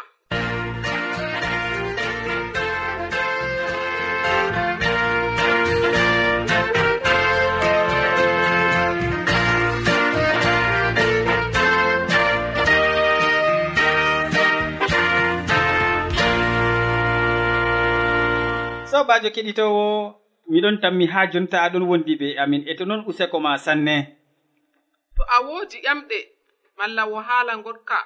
sobajo 18.85 19.29
keɗitowo 19.29 20.15
miɗon 20.49 20.81
tammi 20.81 21.05
ha 21.07 21.27
jonta 21.31 21.57
aɗon 21.65 21.83
wondi 21.89 22.15
be 22.19 22.35
amin. 22.37 22.63
E 22.67 22.73
to 22.77 22.85
noon 22.85 23.05
useko 23.07 23.39
ma 23.39 23.57
sanne. 23.57 24.20
to 25.21 25.27
a 25.35 25.41
woodi 25.47 25.77
ƴamɗe 25.85 26.19
malla 26.77 27.05
wahaala 27.05 27.53
goɗka 27.63 27.97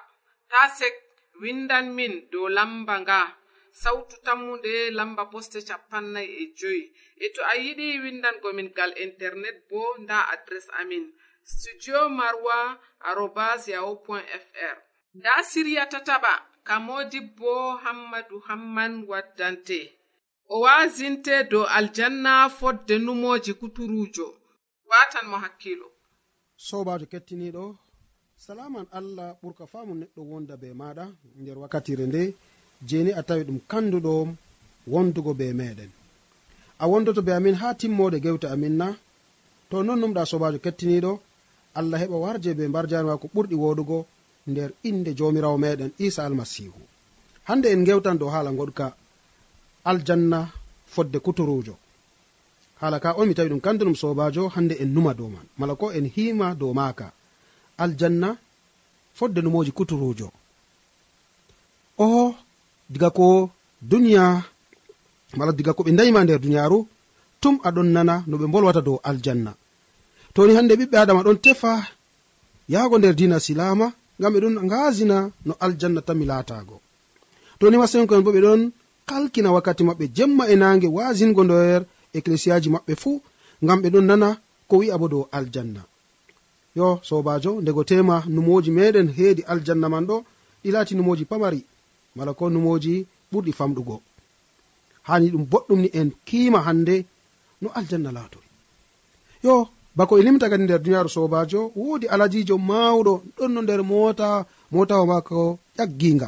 ta 0.50 0.68
sek 0.78 0.94
windan 1.42 1.94
min 1.96 2.30
dow 2.32 2.48
lamba 2.50 3.00
nga. 3.02 3.38
Sawtu 3.72 4.16
tammunde 4.26 4.92
lamba 4.98 5.24
poste 5.32 5.60
capannay 5.68 6.28
e 6.42 6.54
joyi. 6.58 6.84
E 7.18 7.30
to 7.34 7.42
a 7.44 7.54
yiɗi 7.64 7.88
windangomin 8.04 8.70
gal 8.78 8.92
internet 8.98 9.58
bo 9.70 9.96
nda 10.00 10.18
adres 10.34 10.68
amin. 10.80 11.06
Studio 11.44 12.10
marwa 12.10 12.80
arobas 13.10 13.68
yahu 13.68 13.96
point 14.06 14.28
fr 14.46 14.76
nda 15.18 15.44
siriya 15.50 15.86
tataɓa 15.92 16.34
kamodi 16.68 17.20
bo 17.38 17.78
hammadou 17.84 18.40
hamman 18.48 18.94
waddante. 19.10 19.80
O 20.48 20.60
wasinte 20.62 21.44
dow 21.50 21.66
aljanna 21.78 22.50
fodde 22.50 22.96
numoji 23.00 23.54
kuturujo. 23.60 24.28
Watan 24.90 25.28
mo 25.32 25.38
hakkilo. 25.38 25.95
sobajo 26.58 27.06
kettiniɗo 27.12 27.76
salaman 28.38 28.86
allah 28.92 29.36
ɓurka 29.42 29.66
famu 29.72 29.94
neɗɗo 30.00 30.22
wonda 30.32 30.56
be 30.62 30.68
maɗa 30.82 31.06
nder 31.42 31.58
wakkatire 31.62 32.06
nde 32.08 32.22
jeni 32.88 33.12
a 33.20 33.22
tawi 33.28 33.44
ɗum 33.48 33.60
kanduɗo 33.72 34.14
wondugo 34.94 35.32
be 35.40 35.46
meɗen. 35.60 35.92
A 36.80 36.86
wondoto 36.92 37.22
be 37.26 37.32
amin 37.34 37.56
ha 37.62 37.68
timmode 37.80 38.18
gewte 38.24 38.48
amin 38.56 38.76
na 38.82 38.88
to 39.70 39.84
non 39.84 40.00
numɗa 40.02 40.22
sobajo 40.32 40.60
kettiniɗo 40.66 41.12
allah 41.80 42.00
heɓa 42.02 42.18
warje 42.24 42.52
be 42.58 42.64
mbarjani 42.68 42.92
jari 42.92 43.08
mako 43.08 43.28
ɓurɗi 43.36 43.56
woɗugo 43.64 43.98
nder 44.48 44.70
inde 44.90 45.12
jomirawo 45.18 45.58
meɗen 45.58 45.92
isa 46.06 46.22
almasihu. 46.26 46.80
Hande 47.48 47.68
en 47.74 47.84
gewtan 47.88 48.18
dow 48.20 48.30
hala 48.30 48.52
goɗka 48.52 48.86
aljanna 49.90 50.40
fodde 50.94 51.20
kutorujo 51.26 51.74
haala 52.86 53.00
ka 53.04 53.10
on 53.20 53.26
mi 53.28 53.34
tawi 53.36 53.50
ɗum 53.50 53.62
kandu 53.66 53.82
ɗum 53.86 53.98
sobajo 54.02 54.44
hande 54.56 54.76
en 54.84 54.90
numa 54.96 55.12
dow 55.18 55.30
man. 55.36 55.46
Mala 55.60 55.74
ko 55.76 55.86
en 55.98 56.06
hima 56.16 56.48
dow 56.60 56.74
maka 56.80 57.08
aljanna 57.84 58.30
fodde 59.18 59.40
numoji 59.42 59.72
kuturujo. 59.78 60.28
O 62.06 62.36
diga 62.92 63.10
ko 63.18 63.50
duniya 63.92 64.26
mala 65.38 65.52
diga 65.58 65.74
ko 65.74 65.82
ɓe 65.86 65.92
dayima 65.98 66.24
nder 66.24 66.40
duniyaru 66.44 66.80
tum 67.42 67.56
aɗon 67.68 67.90
nana 67.96 68.16
no 68.28 68.36
ɓe 68.38 68.46
bolwata 68.54 68.82
dow 68.88 68.98
aljanna. 69.10 69.52
Toni 70.34 70.54
hande 70.58 70.74
ɓiɓɓe 70.80 70.98
adama 71.02 71.26
ɗon 71.26 71.38
tefa 71.46 71.72
yahgo 72.74 72.96
nder 72.98 73.16
dina 73.20 73.38
silama 73.46 73.88
ngam 74.20 74.32
ɓe 74.34 74.40
ɗon 74.44 74.56
ngasina 74.68 75.18
no 75.48 75.54
aljanna 75.66 76.02
tanmi 76.08 76.26
laatago 76.32 76.78
toni 77.60 77.78
masenkoen 77.82 78.24
bo 78.26 78.32
ɓe 78.36 78.42
ɗon 78.46 78.62
kalkina 79.10 79.50
wakkati 79.56 79.84
maɓɓe 79.88 80.06
jemma 80.16 80.44
e 80.54 80.56
nange 80.62 80.88
wasingo 80.98 81.44
nder 81.46 81.82
ecclesiaji 82.18 82.70
maɓɓe 82.74 82.94
fuu 83.02 83.22
ngam 83.64 83.80
ɓe 83.84 83.88
ɗon 83.94 84.06
nana 84.10 84.30
ko 84.70 84.74
wi'a 84.80 84.98
bo 85.02 85.08
dow 85.14 85.24
aljanna. 85.38 85.82
Yo 86.78 86.88
sobajo 87.08 87.52
ndego 87.62 87.82
tema 87.90 88.16
numoji 88.34 88.72
meɗen 88.78 89.08
heedi 89.18 89.42
aljanna 89.52 89.88
man 89.94 90.06
ɗo 90.10 90.16
ɗi 90.64 90.70
laati 90.74 90.94
numoji 90.96 91.24
pamari 91.32 91.62
mala 92.16 92.32
ko 92.34 92.44
numoji 92.50 92.94
ɓurɗi 93.32 93.52
famɗugo. 93.60 93.96
Hani 95.08 95.28
ɗum 95.34 95.44
boɗɗum 95.52 95.80
ni 95.82 95.90
en 96.00 96.10
kiima 96.28 96.60
hande 96.68 96.96
no 97.62 97.68
aljanna 97.80 98.12
laatori 98.18 98.46
yo 99.46 99.56
bako 99.98 100.14
e 100.20 100.24
limta 100.26 100.50
kadi 100.50 100.64
nder 100.64 100.82
duniyaaru 100.84 101.10
sobajo 101.16 101.72
woodi 101.76 102.06
alajijo 102.14 102.56
mawɗo 102.70 103.14
ɗon 103.38 103.52
no 103.54 103.62
nder 103.62 103.82
mota 103.92 104.46
motawa 104.72 105.06
mako 105.12 105.60
ƴagginga. 105.78 106.28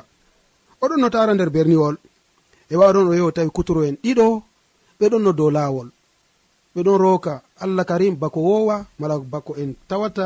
Oɗon 0.83 0.99
no 1.01 1.09
tara 1.09 1.33
nder 1.33 1.49
berniwol. 1.55 1.95
E 2.71 2.75
wawɗon 2.79 3.07
o 3.09 3.13
yeho 3.17 3.31
tawi 3.35 3.49
kutoroen 3.55 3.95
ɗiɗo 4.03 4.27
ɓe 4.99 5.05
ɗon 5.11 5.23
no 5.23 5.31
dow 5.39 5.49
laawol. 5.55 5.87
Ɓeɗon 6.75 6.97
rooka. 7.03 7.33
Allah 7.63 7.85
karim 7.89 8.15
bako 8.21 8.39
wowa 8.47 8.75
mala 8.99 9.15
bako 9.33 9.51
en 9.61 9.71
tawata 9.89 10.25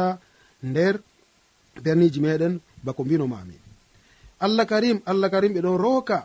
nder 0.70 0.96
berniji 1.84 2.20
meɗen 2.26 2.54
bako 2.86 3.02
mbinomami 3.06 3.56
allah 4.46 4.66
karim 4.72 4.98
allah 5.06 5.30
karim 5.34 5.54
ɓeɗon 5.56 5.78
rooka. 5.84 6.18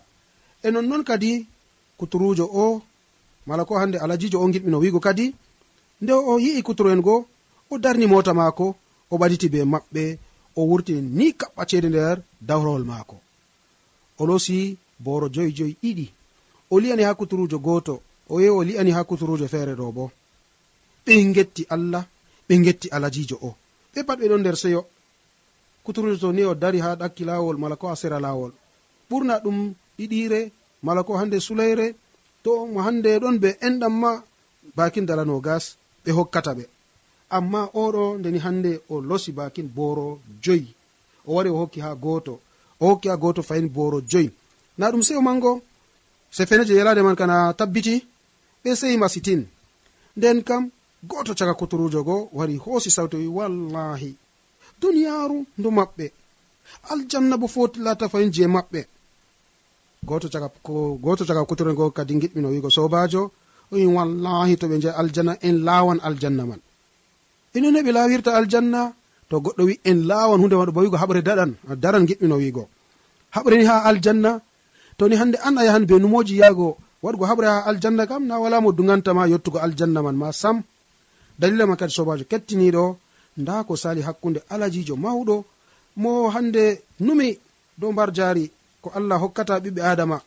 E 0.66 0.68
nonnoon 0.70 1.02
kadi 1.09 1.46
kuturujo 1.98 2.44
o 2.64 2.82
mala 3.46 3.62
ko 3.68 3.72
hande 3.80 3.96
alajijo 3.98 4.37
o 4.40 4.46
giɗɓino 4.52 4.78
wigo 4.82 5.00
kadi 5.06 5.26
nde 6.02 6.12
o 6.12 6.32
yi'i 6.44 6.62
kuturu 6.66 6.88
en 6.94 7.00
goo 7.06 7.20
o 7.70 7.78
darni 7.82 8.06
mota 8.12 8.32
maako 8.40 8.66
o 9.12 9.14
ɓaditi 9.20 9.46
be 9.52 9.61
maɓɓe 9.72 10.02
o 10.59 10.61
wurtini 10.68 11.00
ni 11.18 11.26
kaɓɓa 11.40 11.62
ceede 11.68 11.88
nder 11.90 12.16
dawrowol 12.48 12.85
maako. 12.90 13.16
O 14.20 14.26
losi 14.28 14.59
boro 15.04 15.26
joyi 15.35 15.52
joyi 15.56 15.74
ɗiɗi. 15.82 16.06
O 16.72 16.80
liyani 16.82 17.02
ha 17.06 17.14
kuturujo 17.18 17.59
goto 17.66 17.94
o 18.29 18.41
yehi 18.41 18.51
o 18.51 18.62
li'ani 18.65 18.91
ha 18.93 19.05
kuturujo 19.05 19.47
feere 19.49 19.75
ɗo 19.75 19.93
bo. 19.97 20.11
Ɓe 21.05 21.12
getti 21.35 21.62
allah 21.75 22.05
ɓe 22.49 22.55
getti 22.65 22.89
alajijo 22.97 23.37
o. 23.43 23.51
Ɓe 23.95 24.01
pat 24.07 24.19
ɓe 24.21 24.27
ɗon 24.31 24.41
nder 24.41 24.57
seyo. 24.62 24.81
Kuturujo 25.85 26.17
to 26.23 26.33
ni 26.33 26.43
o 26.45 26.55
dari 26.55 26.79
ha 26.81 26.97
ɗakki 27.01 27.25
laawol 27.25 27.57
mala 27.59 27.77
ko 27.77 27.87
a 27.89 27.97
sera 27.97 28.19
laawol. 28.21 28.53
Ɓurna 29.11 29.35
ɗum 29.45 29.75
ɗiɗire 29.99 30.41
mala 30.83 31.03
ko 31.07 31.12
hande 31.21 31.39
sulayre 31.41 31.95
to 32.43 32.67
mo 32.67 32.81
hande 32.87 33.11
ɗon 33.23 33.39
be 33.43 33.49
enɗam 33.67 33.95
ma 34.03 34.23
bakin 34.77 35.07
dalano 35.07 35.41
gas 35.41 35.77
ɓe 36.05 36.11
hokkata 36.12 36.53
ɓe. 36.59 36.65
Amma 37.31 37.61
oɗo 37.75 38.19
ndeni 38.19 38.39
hande 38.39 38.81
o 38.89 39.01
losi 39.01 39.33
bakin 39.33 39.69
boro 39.77 40.19
joyi. 40.43 40.75
O 41.27 41.35
wari 41.35 41.51
o 41.51 41.57
hokki 41.57 41.81
ha 41.81 41.95
goto 41.95 42.41
o 42.81 42.87
hokki 42.91 43.09
ha 43.09 43.17
goto 43.17 43.43
fayin 43.43 43.69
boro 43.69 44.01
joyi. 44.01 44.31
Na 44.79 44.91
ɗum 44.91 45.03
seyo 45.03 45.23
mango 45.23 45.62
se 46.31 46.47
fene 46.47 46.65
je 46.67 46.75
yalade 46.75 47.03
man 47.03 47.17
kana 47.17 47.55
tabbiti 47.55 48.05
ɓe 48.66 48.74
sehi 48.81 48.96
masitin. 49.02 49.40
Nden 50.16 50.38
kam 50.48 50.62
goto 51.11 51.33
caga 51.38 51.55
kotorujo 51.61 52.00
go 52.09 52.16
wari 52.37 52.57
hoosi 52.64 52.90
sawto 52.96 53.16
wi 53.22 53.29
wallahi 53.38 54.11
duniyaru 54.81 55.38
ndu 55.59 55.68
maɓɓe. 55.79 56.07
Aljanna 56.92 57.35
bo 57.40 57.46
foti 57.55 57.79
lata 57.87 58.09
fayin 58.12 58.33
je 58.35 58.44
maɓɓe. 58.57 58.81
Goto 60.09 60.26
caga 60.33 60.48
goto 61.05 61.22
caga 61.29 61.42
kotoru 61.48 61.72
goo 61.79 61.90
kadi 61.96 62.14
giɗɓino 62.22 62.48
wigo 62.55 62.70
sobajo 62.76 63.22
oyi 63.72 63.87
wallahi 63.96 64.55
to 64.61 64.66
ɓe 64.70 64.76
njahi 64.79 64.96
aljanna 65.00 65.33
en 65.46 65.57
lawan 65.66 65.98
aljanna 66.07 66.42
man. 66.50 66.61
Inone 67.57 67.81
ɓe 67.87 67.90
lawirta 67.96 68.31
aljanna 68.38 68.81
to 69.29 69.37
goɗɗo 69.44 69.62
wi 69.68 69.74
en 69.90 69.98
lawan 70.11 70.40
hunde 70.42 70.57
waɗo 70.61 70.72
ba 70.76 70.81
wigo 70.85 70.96
haɓre 71.02 71.20
daɗan 71.29 71.50
daran 71.83 72.05
giɓɓino 72.09 72.35
wigo 72.42 72.62
haɓreni 73.35 73.64
ha 73.70 73.76
aljanna 73.90 74.31
toni 74.98 75.14
hande 75.20 75.37
an 75.46 75.59
a 75.59 75.62
yahan 75.66 75.85
be 75.88 75.94
numoji 76.02 76.35
yago 76.42 76.68
waɗgo 77.07 77.25
haɓre 77.31 77.47
ha 77.53 77.59
aljanna 77.71 78.05
kam 78.11 78.23
na 78.27 78.35
wala 78.42 78.61
mo 78.61 78.71
dugantama 78.73 79.23
yottugo 79.33 79.59
aljanna 79.66 80.01
man 80.03 80.16
ma 80.23 80.33
sam. 80.33 80.57
Dalila 81.38 81.66
ma 81.66 81.77
kadi 81.77 81.92
sobajo 81.97 82.25
kettiniɗo 82.31 82.85
nda 83.40 83.64
ko 83.66 83.77
sali 83.83 84.01
hakkunde 84.07 84.40
alajijo 84.53 84.95
mawɗo 85.05 85.37
mo 86.03 86.11
hande 86.35 86.64
numi 87.01 87.29
dow 87.79 87.92
mbar 87.92 88.11
jaari 88.16 88.45
ko 88.83 88.88
allah 88.99 89.19
hokkata 89.23 89.55
ɓiɓɓe 89.64 89.81
adama. 89.92 90.19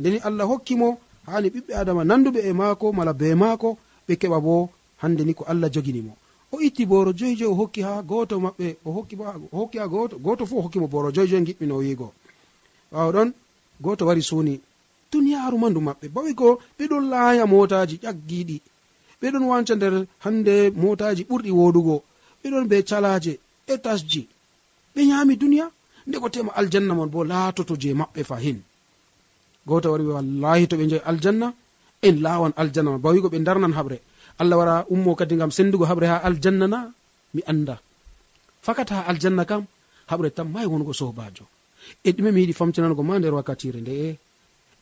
Ndeni 0.00 0.18
allah 0.28 0.46
hokkimo 0.50 0.88
hani 1.26 1.48
ɓiɓɓe 1.54 1.72
adama 1.80 2.02
nanduɓe 2.08 2.40
e 2.48 2.52
maako 2.60 2.86
mala 2.92 3.12
be 3.20 3.34
maako 3.34 3.68
ɓe 4.06 4.12
keɓa 4.20 4.38
bo 4.46 4.54
hande 5.02 5.22
ni 5.24 5.34
ko 5.34 5.44
allah 5.52 5.70
joginimo 5.74 6.12
o 6.52 6.60
itti 6.60 6.86
boro 6.86 7.12
joyi 7.12 7.34
joyi 7.38 7.50
o 7.52 7.54
hokki 7.60 7.80
ha 7.82 8.02
goto 8.02 8.34
maɓɓe 8.44 8.66
o 8.86 8.90
hokki 9.52 9.78
ha 9.78 9.86
goto 9.88 10.16
goto 10.18 10.46
fu 10.46 10.54
o 10.58 10.62
hokkimo 10.64 10.86
boro 10.92 11.08
joyi 11.14 11.28
joyi 11.30 11.44
giɓɓino 11.48 11.74
wiigo. 11.82 12.08
Ɓawo 12.92 13.10
ɗon 13.12 13.28
goto 13.80 14.06
wari 14.06 14.22
suuni. 14.22 14.60
duniyaaru 15.12 15.56
mandu 15.62 15.80
maɓɓe. 15.86 16.06
Bawi 16.14 16.32
ko 16.40 16.48
ɓeɗon 16.78 17.04
laaya 17.12 17.44
motaji 17.52 17.96
ƴaggiɗi 18.04 18.56
ɓeɗon 19.20 19.44
wanca 19.50 19.74
nder 19.76 19.94
hande 20.24 20.54
motaji 20.82 21.22
ɓurɗi 21.28 21.50
woɗugo 21.58 21.96
ɓeɗon 22.42 22.64
be 22.70 22.76
calaje 22.88 23.32
e 23.72 23.74
tasji. 23.84 24.22
Ɓe 24.94 25.00
nyami 25.08 25.34
duniya 25.42 25.66
nde 26.06 26.16
ko 26.22 26.28
tema 26.34 26.50
aljanna 26.60 26.92
man 26.98 27.08
bo 27.12 27.20
laatoto 27.30 27.74
je 27.82 27.88
maɓɓe 28.00 28.20
fahin 28.30 28.58
goto 29.68 29.86
wari 29.92 30.04
wallahi 30.16 30.64
to 30.70 30.76
ɓe 30.80 30.84
jehi 30.90 31.02
aljanna 31.10 31.46
en 32.06 32.16
lawan 32.24 32.52
aljanna 32.60 32.90
man. 32.92 33.00
Bawigo 33.04 33.28
ɓe 33.32 33.38
darnan 33.46 33.72
haɓre 33.78 33.98
allah 34.40 34.56
wara 34.60 34.74
ummo 34.94 35.14
kadi 35.18 35.34
gam 35.40 35.50
sendugo 35.56 35.84
haɓre 35.90 36.06
ha 36.12 36.16
aljanna 36.28 36.66
na 36.72 36.78
mi 37.34 37.42
anda 37.50 37.76
fakat 38.62 38.88
ha 38.94 38.98
aljanna 39.10 39.44
kam 39.50 39.62
haɓre 40.10 40.28
tan 40.36 40.48
mai 40.54 40.66
wongo 40.66 40.92
sobajo 41.00 41.44
e 42.06 42.10
ɗume 42.14 42.30
mi 42.32 42.40
yiɗi 42.42 42.54
famtinango 42.58 43.02
ma 43.02 43.18
nder 43.18 43.34
wakkatire 43.34 43.80
nde. 43.82 43.92
e 44.06 44.18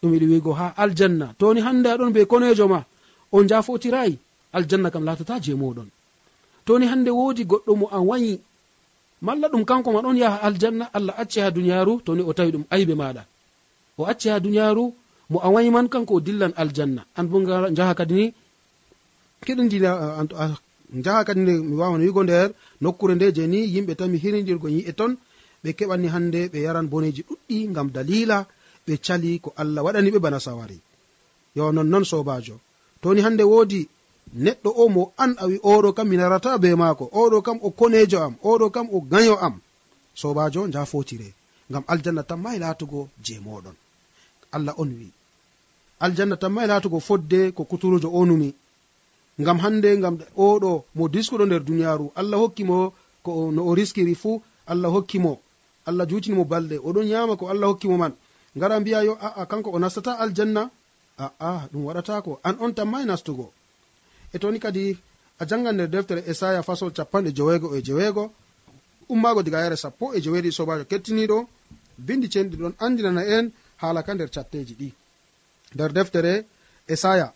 ɗum 0.06 0.14
yiɗi 0.14 0.26
wigo 0.32 0.52
ha 0.52 0.66
aljanna. 0.76 1.34
Toni 1.38 1.60
hande 1.60 1.86
aɗon 1.90 2.12
be 2.12 2.24
konejo 2.26 2.68
ma 2.68 2.84
o 3.32 3.42
jafotirayi 3.44 4.18
aljanna 4.52 4.90
kam 4.90 5.04
latata 5.04 5.40
je 5.42 5.52
moɗon 5.54 5.88
toni 6.64 6.86
hande 6.86 7.10
wodi 7.10 7.44
goɗɗo 7.44 7.72
mo 7.80 7.86
a 7.90 7.98
wayi 8.00 8.40
malla 9.20 9.48
ɗum 9.48 9.64
kanko 9.64 9.92
ma 9.92 10.00
ɗon 10.02 10.16
yaha 10.16 10.38
aljanna 10.46 10.84
allah 10.96 11.14
acci 11.22 11.40
ha 11.40 11.50
duniyaru 11.50 12.00
toni 12.04 12.22
o 12.22 12.32
tawi 12.32 12.50
ɗum 12.54 12.64
aybe 12.70 12.94
maɗa 12.94 13.22
o 13.98 14.04
acci 14.06 14.28
ha 14.28 14.38
duniyaru 14.40 14.84
mo 15.30 15.38
a 15.42 15.48
wayi 15.50 15.70
man 15.70 15.88
kanko 15.88 16.14
o 16.14 16.20
dillan 16.20 16.52
aljanna. 16.56 17.02
An 17.16 17.24
bo 17.28 17.36
jaha 17.76 17.94
kadi 17.94 18.14
ni 18.14 18.34
keɗidina 19.46 19.90
jaha 21.04 21.24
kadi 21.26 21.40
nde 21.40 21.52
mi 21.68 21.74
wawan 21.76 22.00
wigo 22.00 22.22
nder 22.24 22.50
nokkure 22.80 23.14
nde 23.14 23.32
je 23.34 23.46
ni 23.46 23.58
yimɓe 23.74 23.94
tan 23.98 24.08
mi 24.10 24.18
hiridirgo 24.18 24.68
yi'e 24.68 24.92
ton 24.92 25.16
ɓe 25.64 25.70
keɓanni 25.78 26.08
hande 26.14 26.40
ɓe 26.52 26.58
yaran 26.66 26.86
boneji 26.88 27.22
ɗuɗɗi 27.28 27.56
gam 27.74 27.88
dalila 27.94 28.46
ɓe 28.86 28.94
cali 29.06 29.38
ko 29.40 29.52
allah 29.56 29.84
waɗani 29.84 30.10
ɓe 30.14 30.18
bana 30.18 30.40
sawari. 30.40 30.78
Yo 31.56 31.72
nonnon 31.72 32.04
sobajo. 32.04 32.56
Toni 33.02 33.20
hande 33.20 33.42
wodi 33.52 33.88
neɗɗo 34.44 34.70
o 34.82 34.88
mo 34.88 35.12
an 35.22 35.34
a 35.38 35.46
wi 35.46 35.56
oɗo 35.72 35.88
kam 35.96 36.08
mi 36.08 36.16
narata 36.16 36.58
be 36.62 36.68
maako. 36.74 37.04
Oɗo 37.12 37.42
kam 37.46 37.58
o 37.62 37.70
konejo 37.70 38.18
am. 38.26 38.34
Oɗo 38.50 38.70
kam 38.74 38.86
o 38.92 39.00
gayo 39.00 39.34
am. 39.46 39.60
Sobajo 40.14 40.66
njafotire 40.66 41.28
ngam 41.70 41.84
aljanna 41.92 42.22
tammai 42.22 42.58
latugo 42.58 43.08
je 43.24 43.34
moɗon. 43.40 43.74
Allah 44.52 44.74
on 44.78 44.90
wi. 44.98 45.08
Aljanna 46.00 46.36
tammai 46.36 46.66
latugo 46.66 47.00
fodde 47.00 47.52
ko 47.56 47.64
kuturujo 47.64 48.08
onumi 48.20 48.54
ngam 49.40 49.58
hande 49.58 49.90
ngam 49.98 50.14
oɗo 50.36 50.84
mo 50.94 51.08
diskuɗo 51.08 51.44
nder 51.46 51.62
duniyaru 51.64 52.06
allah 52.14 52.38
hokkimo 52.40 52.92
ko 53.24 53.50
no 53.54 53.60
o 53.68 53.74
riskiri 53.74 54.14
fuu 54.14 54.42
allah 54.66 54.90
hokkimo 54.94 55.32
allah 55.88 56.06
jutinimo 56.08 56.44
balɗe. 56.44 56.76
Oɗon 56.88 57.06
yama 57.12 57.36
ko 57.36 57.48
allah 57.48 57.68
hokkimo 57.70 57.96
man. 57.98 58.12
ngara 58.56 58.80
mbiya 58.80 59.02
yo 59.02 59.14
aa 59.20 59.46
kanko 59.46 59.70
o 59.70 59.78
nastata 59.78 60.18
aljanna? 60.18 60.70
Aa 61.18 61.68
ɗum 61.72 61.82
waɗatako 61.88 62.40
an 62.42 62.56
on 62.60 62.74
tammai 62.74 63.04
nastugo. 63.04 63.52
E 64.34 64.38
toni 64.38 64.58
kadi 64.58 64.98
a 65.40 65.44
jangan 65.46 65.74
nder 65.74 65.88
deftere 65.90 66.20
esaya 66.30 66.62
fasol 66.62 66.90
capanɗe 66.96 67.30
jowego 67.36 67.76
e 67.76 67.82
jeweego 67.82 68.24
ummago 69.08 69.42
diga 69.42 69.60
yare 69.64 69.76
sappo 69.76 70.14
e 70.16 70.20
jeweeɗi 70.24 70.50
sobajo 70.52 70.84
kettiniɗo 70.90 71.38
bindi 72.06 72.26
cenɗi 72.32 72.56
ɗon 72.60 72.74
andinana 72.84 73.22
en 73.36 73.52
haala 73.80 74.02
ka 74.02 74.14
nder 74.14 74.30
catteji 74.30 74.74
ɗi. 74.80 74.88
Nder 75.74 75.92
deftere 75.92 76.32
esaya 76.88 77.32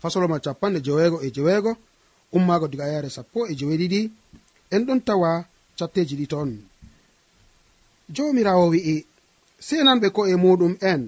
fasoloma 0.00 0.38
capanɗe 0.44 0.80
jeweego 0.86 1.18
e 1.22 1.30
jeweego 1.34 1.76
ummago 2.36 2.66
diga 2.68 2.86
yare 2.94 3.08
sappo 3.10 3.46
e 3.50 3.54
jeweeɗiɗi 3.58 4.00
en 4.74 4.82
ɗon 4.86 5.00
tawa 5.04 5.44
catteji 5.78 6.16
ɗi 6.16 6.26
toon 6.26 6.50
jomirawo 8.14 8.64
wi'i 8.72 9.06
senanɓe 9.66 10.06
ko'e 10.16 10.34
muɗum 10.44 10.72
en 10.90 11.02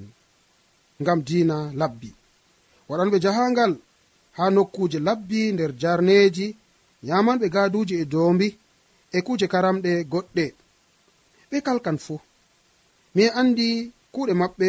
ngam 1.02 1.18
diina 1.26 1.56
labbi. 1.80 2.10
Waɗanɓe 2.88 3.16
jahangal 3.24 3.72
ha 4.36 4.44
nokkuje 4.54 4.98
labbi 5.08 5.38
nder 5.54 5.70
jarneji 5.82 6.46
yamanɓe 7.08 7.46
gaduji 7.54 7.94
e 8.02 8.04
dombi 8.12 8.48
e 9.16 9.18
kuje 9.26 9.46
karamɗe 9.52 9.90
goɗɗe. 10.12 10.44
Ɓe 11.50 11.56
kalkan 11.66 11.98
fuu. 12.04 12.18
Mi 13.14 13.22
andi 13.40 13.66
kuɗe 14.14 14.32
maɓɓe 14.40 14.68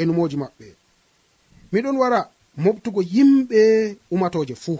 e 0.00 0.02
numoji 0.06 0.36
maɓɓe. 0.42 0.66
Miɗon 1.72 1.96
wara 2.02 2.20
moftugo 2.64 3.00
yimɓe 3.14 3.60
umatoje 4.14 4.54
fuu. 4.64 4.78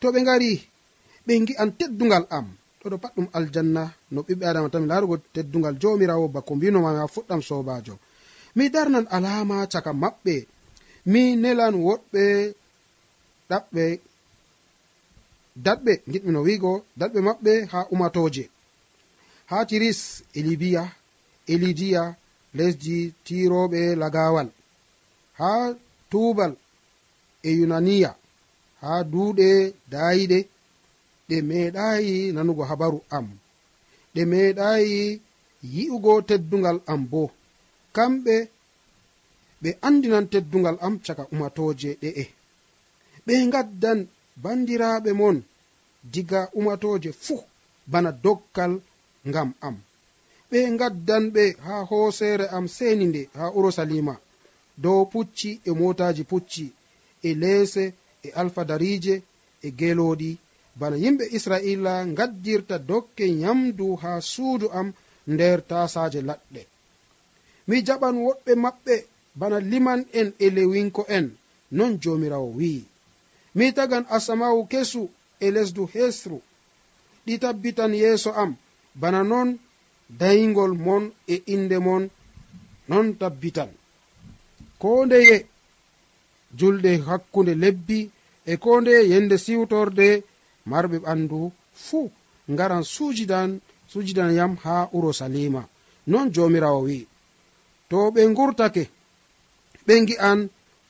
To 0.00 0.06
ɓe 0.12 0.18
ngari 0.24 0.50
ɓe 1.26 1.32
gi'an 1.46 1.70
teddungal 1.78 2.24
am. 2.36 2.46
ɗoɗo 2.82 2.96
pat 3.02 3.12
ɗum 3.16 3.28
aljanna 3.36 3.82
no 4.12 4.20
ɓiɓɓe 4.26 4.44
adama 4.50 4.68
tami 4.72 4.86
larugo 4.90 5.16
teddugal 5.34 5.74
jomirawo 5.82 6.26
bako 6.34 6.52
mbinomama 6.56 7.04
fuɗɗam 7.14 7.40
sobajo. 7.48 7.94
Mi 8.56 8.64
darnan 8.74 9.06
alama 9.16 9.56
caka 9.72 9.92
maɓɓe 10.02 10.34
mi 11.12 11.22
nelan 11.42 11.74
woɗɓe 11.86 12.22
ɗaɓɓe 13.50 13.84
daɗɓe 15.64 15.92
giɗmino 16.12 16.40
wiigo 16.46 16.72
daɗɓe 17.00 17.18
maɓɓe 17.28 17.52
ha 17.72 17.78
umatoje. 17.94 18.44
Ha 19.50 19.56
tiris 19.68 20.00
e 20.34 20.40
libiya 20.46 20.82
e 21.46 21.54
lidiya 21.62 22.02
lesdi 22.58 22.96
tiroɓe 23.24 23.80
lagawal. 24.00 24.48
Ha 25.40 25.50
tubal 26.10 26.52
e 27.42 27.50
yunaniya. 27.58 28.10
Ha 28.82 28.92
duuɗe 29.12 29.48
dayiɗe 29.92 30.38
ɗe 31.28 31.36
meeɗayi 31.48 32.14
nanugo 32.34 32.62
habaru 32.70 32.98
am. 33.16 33.26
Ɗe 34.14 34.22
meeɗayi 34.32 35.20
yi'ugo 35.74 36.12
teddungal 36.28 36.78
am 36.92 37.02
bo. 37.10 37.22
Kamɓe 37.96 38.34
ɓe 39.62 39.70
andinan 39.86 40.26
teddungal 40.32 40.76
am 40.86 40.94
caka 41.04 41.22
umatoje 41.32 41.90
ɗe'e 42.02 42.24
ɓe 43.26 43.32
gaddan 43.52 43.98
bandiraɓe 44.42 45.10
mon 45.20 45.36
diga 46.12 46.40
umatoje 46.58 47.10
fuu 47.24 47.42
bana 47.92 48.10
doggal 48.24 48.72
ngam 49.28 49.50
am. 49.66 49.76
Ɓe 50.50 50.58
gaddan 50.80 51.24
ɓe 51.34 51.44
ha 51.64 51.74
hoosere 51.90 52.46
am 52.56 52.66
seni 52.76 53.04
nde 53.08 53.22
ha 53.38 53.44
urusalima 53.58 54.14
dow 54.82 55.00
pucci 55.12 55.50
e 55.64 55.70
motaji 55.80 56.22
pucci 56.30 56.64
e 57.22 57.30
leese 57.42 57.84
e 58.26 58.28
alfadarije 58.40 59.14
e 59.62 59.68
geloɗi 59.78 60.30
bana 60.80 60.96
yimɓe 60.96 61.24
israila 61.36 61.92
gaddirta 62.18 62.78
dokke 62.78 63.24
nyamdu 63.30 63.86
ha 64.02 64.20
suudu 64.20 64.66
am 64.78 64.88
nder 65.26 65.58
tasaje 65.68 66.20
laɗɗe. 66.28 66.62
Mi 67.68 67.76
jaɓan 67.86 68.16
woɓɓe 68.24 68.52
maɓɓe 68.64 68.94
bana 69.40 69.58
liman 69.70 70.00
en 70.18 70.28
e 70.38 70.46
lewinko 70.56 71.02
en 71.16 71.26
non 71.76 71.92
jomirawo 72.02 72.48
wi'i. 72.58 72.84
Mi 73.54 73.66
tagan 73.76 74.04
asamawu 74.16 74.60
kesu 74.72 75.02
e 75.40 75.50
lesdu 75.54 75.82
hesru. 75.94 76.38
Ɗi 77.26 77.34
tabbitan 77.42 77.92
yeeso 77.94 78.30
am 78.42 78.56
bana 79.00 79.22
non 79.22 79.48
dayigol 80.20 80.72
mon 80.86 81.04
e 81.26 81.42
inde 81.54 81.78
mon 81.86 82.02
non 82.88 83.06
tabbitan. 83.20 83.70
Ko 84.78 85.06
ndeye 85.06 85.36
julɗe 86.58 86.90
hakkunde 87.06 87.54
lebbi 87.62 88.10
e 88.46 88.56
ko 88.62 88.80
ndeye 88.80 89.02
yende 89.12 89.36
siwtorde 89.44 90.08
marɓe 90.70 90.96
ɓandu 91.04 91.38
fuu 91.84 92.06
ngaran 92.52 92.84
sujidan 92.94 93.50
sujidan 93.92 94.30
yam 94.38 94.52
ha 94.64 94.74
urusalima 94.96 95.62
non 96.10 96.26
jomirawo 96.34 96.80
wi'i 96.86 97.06
to 97.90 97.98
ɓe 98.14 98.20
gurtake 98.36 98.84
ɓe 99.86 99.94
gi'an 100.08 100.38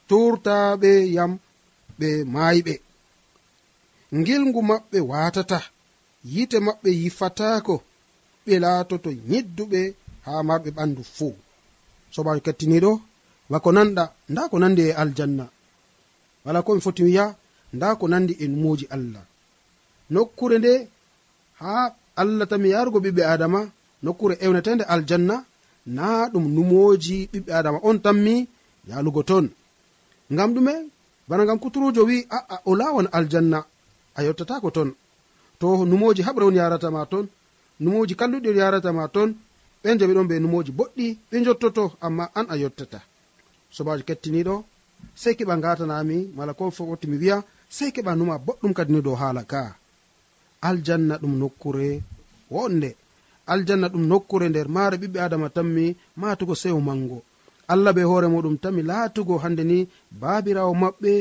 turtaɓe 0.08 0.90
yam 1.16 1.32
ɓe 1.98 2.08
maayɓe 2.34 2.74
ngilngu 4.18 4.60
maɓɓe 4.70 4.98
watata 5.10 5.58
yite 6.32 6.56
maɓɓe 6.66 6.90
yifatako 7.02 7.74
ɓe 8.44 8.54
laatoto 8.62 9.10
yidduɓe 9.30 9.80
ha 10.24 10.32
marɓe 10.48 10.70
ɓandu 10.76 11.02
fuu 11.16 11.34
sobajo 12.14 12.40
kettiniɗo 12.46 12.92
wako 13.52 13.68
nanɗa 13.76 14.04
nda 14.30 14.42
ko 14.50 14.56
nandi 14.58 14.82
e 14.88 14.92
aljanna. 15.02 15.44
Wala 16.44 16.58
ko 16.64 16.70
mi 16.74 16.80
foti 16.86 17.02
wiya 17.06 17.24
nda 17.74 17.88
ko 17.98 18.04
nandi 18.12 18.32
e 18.42 18.46
numoji 18.48 18.86
allah. 18.96 19.24
nokkure 20.14 20.56
nde 20.58 20.72
ha 21.60 21.72
allah 22.20 22.46
tami 22.50 22.68
yarugo 22.74 22.98
ɓiɓɓe 23.04 23.22
adama 23.34 23.60
nokkure 24.04 24.34
ewnetende 24.44 24.84
aljanna 24.94 25.36
na 25.96 26.04
ɗum 26.32 26.44
numoji 26.54 27.16
ɓiɓɓe 27.32 27.50
adama 27.58 27.78
on 27.88 27.96
tammi 28.04 28.34
yalugo 28.90 29.22
ton. 29.30 29.44
Ngam 30.32 30.50
ɗume 30.54 30.74
bana 31.28 31.42
ngam 31.44 31.58
kuturujo 31.62 32.02
wi 32.08 32.16
aa 32.36 32.56
o 32.64 32.72
lawan 32.80 33.08
aljanna 33.16 33.58
a 34.18 34.20
yottatako 34.26 34.68
ton. 34.76 34.90
To 35.60 35.66
numoji 35.90 36.22
haɓre 36.26 36.44
on 36.48 36.56
yaratama 36.60 37.00
ton 37.12 37.26
numoji 37.82 38.14
kalluɗi 38.20 38.48
on 38.52 38.58
yaratama 38.62 39.04
ton 39.14 39.28
ɓe 39.82 39.88
jaɓi 39.98 40.14
ɗon 40.16 40.28
ɓe 40.30 40.36
numoji 40.42 40.70
boɗɗi 40.78 41.06
ɓe 41.30 41.36
jottoto 41.46 41.84
amma 42.06 42.24
an 42.38 42.46
a 42.52 42.56
yottata. 42.62 42.98
Sobajo 43.74 44.02
kettiniɗo 44.08 44.54
sey 45.22 45.34
keɓa 45.38 45.54
gatanami 45.64 46.16
mala 46.36 46.52
ko 46.58 46.64
fofottimi 46.76 47.16
wiya 47.22 47.36
sey 47.76 47.90
keɓa 47.94 48.12
numa 48.18 48.34
boɗɗum 48.46 48.72
kadi 48.76 48.92
ni 48.92 49.00
dow 49.06 49.16
haala 49.20 49.42
ka 49.52 49.60
aljanna 50.68 51.14
ɗum 51.22 51.34
nokkure 51.42 51.88
wonde. 52.54 52.90
Aljanna 53.52 53.86
ɗum 53.92 54.04
nokkure 54.10 54.46
nder. 54.48 54.66
Maare 54.74 54.96
ɓiɓɓe 55.02 55.18
adama 55.26 55.48
tammi 55.56 55.84
matugo 56.20 56.54
sewo 56.62 56.80
mango 56.88 57.18
allah 57.72 57.92
be 57.96 58.02
hoore 58.10 58.28
muɗum 58.34 58.56
tanmi 58.62 58.82
laatugo 58.90 59.34
hande 59.42 59.62
ni 59.70 59.78
babirawo 60.20 60.72
maɓɓe 60.82 61.12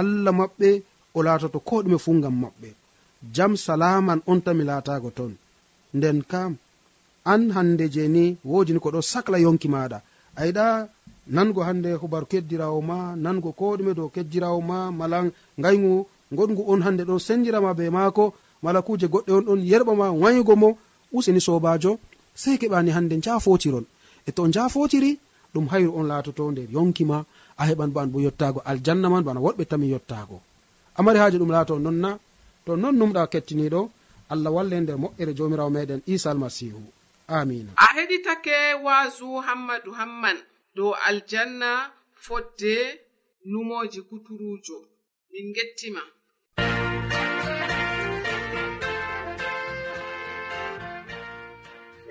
allah 0.00 0.32
maɓɓe 0.40 0.68
o 1.16 1.22
laatoto 1.26 1.58
ko 1.68 1.74
ɗume 1.82 1.98
fu 2.04 2.10
ngam 2.18 2.36
maɓɓe. 2.42 2.68
Jam 3.34 3.52
salaman 3.64 4.20
on 4.30 4.40
tami 4.44 4.64
laatago 4.70 5.10
ton. 5.18 5.32
Nden 5.96 6.18
kam 6.30 6.52
an 7.32 7.42
hande 7.56 7.84
je 7.94 8.02
ni 8.08 8.24
wodini 8.44 8.80
ko 8.80 8.88
ɗo 8.94 9.00
sacla 9.12 9.38
yonki 9.44 9.68
maɗa 9.74 9.98
ayiɗa 10.40 10.66
nango 11.36 11.60
hande 11.68 11.90
hubaru 12.00 12.26
keddirawo 12.30 12.80
ma 12.90 12.98
nango 13.24 13.50
ko 13.58 13.76
ɗume 13.78 13.92
dow 13.98 14.08
keddirawo 14.14 14.60
ma 14.70 14.78
mala 14.98 15.18
gaygu 15.62 16.06
goɗgu 16.36 16.62
on 16.72 16.80
hande 16.86 17.02
ɗon 17.08 17.18
sendirama 17.26 17.74
be 17.78 17.90
maako 17.96 18.24
mala 18.66 18.80
kuje 18.86 19.06
goɗɗe 19.12 19.32
on 19.38 19.44
ɗon 19.48 19.60
yerɓama 19.70 20.06
wayugo 20.22 20.54
mo 20.62 20.68
useni 21.16 21.40
sobajo 21.46 21.92
sei 22.42 22.56
keɓani 22.60 22.90
hande 22.96 23.14
jafotiron 23.24 23.84
e 24.28 24.30
to 24.36 24.42
jafotiri 24.54 25.10
ɗum 25.54 25.66
hayru 25.72 25.90
on 25.98 26.06
latoto 26.10 26.42
nder 26.52 26.68
yonkima 26.74 27.16
a 27.60 27.62
heɓan 27.68 27.90
bo 27.94 27.98
an 28.00 28.10
bo 28.12 28.18
yottago 28.26 28.60
aljanna 28.70 29.06
man 29.12 29.24
bana 29.26 29.40
woɗɓe 29.44 29.64
tami 29.70 29.86
yottago. 29.94 30.36
Amari 30.98 31.18
haji 31.22 31.36
ɗum 31.40 31.50
laato 31.54 31.74
nonna 31.84 32.10
to 32.64 32.72
non 32.82 32.94
numɗa 32.98 33.22
kettiniɗo 33.32 33.80
allah 34.32 34.50
walle 34.56 34.76
nder 34.80 34.96
moƴƴere 35.02 35.32
jomirawo 35.38 35.70
meɗen 35.76 36.00
isa 36.14 36.28
almasihu. 36.30 36.82
Amina 37.28 37.70
a 37.84 37.86
heɗitake 37.96 38.56
waasu 38.84 39.26
hammadu 39.46 39.90
hamman 39.98 40.38
dow 40.76 40.90
aljanna 41.08 41.70
fodde 42.24 42.74
numoji 43.50 44.00
kuturujo. 44.08 44.76
Min 45.32 45.46
gettima. 45.56 46.02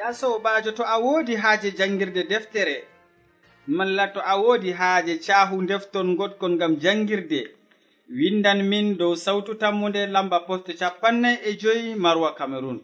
ya 0.06 0.14
sobajo 0.14 0.72
to 0.72 0.84
a 0.84 0.98
wodi 1.00 1.36
haaje 1.36 1.72
jangirde 1.72 2.24
deftere. 2.24 2.84
Malla 3.68 4.08
to 4.14 4.20
a 4.22 4.38
wodi 4.38 4.72
haaje 4.72 5.18
cahu 5.26 5.66
defton 5.66 6.16
goɗkon 6.18 6.52
ngam 6.56 6.74
jangirde. 6.84 7.42
Windan 8.10 8.60
min 8.70 8.98
dow 8.98 9.16
sawtu 9.16 9.56
tammude 9.62 10.02
lamba 10.08 10.40
poste 10.48 10.74
capannay 10.80 11.38
e 11.50 11.58
joyi 11.62 11.96
marwa 11.96 12.36
cameron 12.38 12.80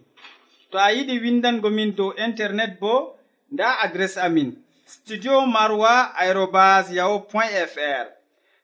to 0.71 0.77
a 0.79 0.89
yiɗi 0.95 1.19
windango 1.23 1.69
min 1.69 1.95
dow 1.95 2.11
internet 2.17 2.79
bo 2.79 3.15
nda 3.51 3.67
adres 3.83 4.17
amin 4.17 4.49
studio 4.85 5.45
marwa 5.45 6.15
aérobas 6.19 6.85
yaho 6.91 7.19
point 7.31 7.51
fr 7.73 8.05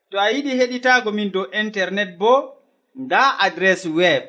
to 0.09 0.17
a 0.19 0.31
yiɗi 0.33 0.51
heɗitago 0.59 1.11
min 1.13 1.31
dow 1.31 1.45
internet 1.51 2.17
bo 2.17 2.33
nda 2.95 3.37
adres 3.39 3.85
web 3.85 4.23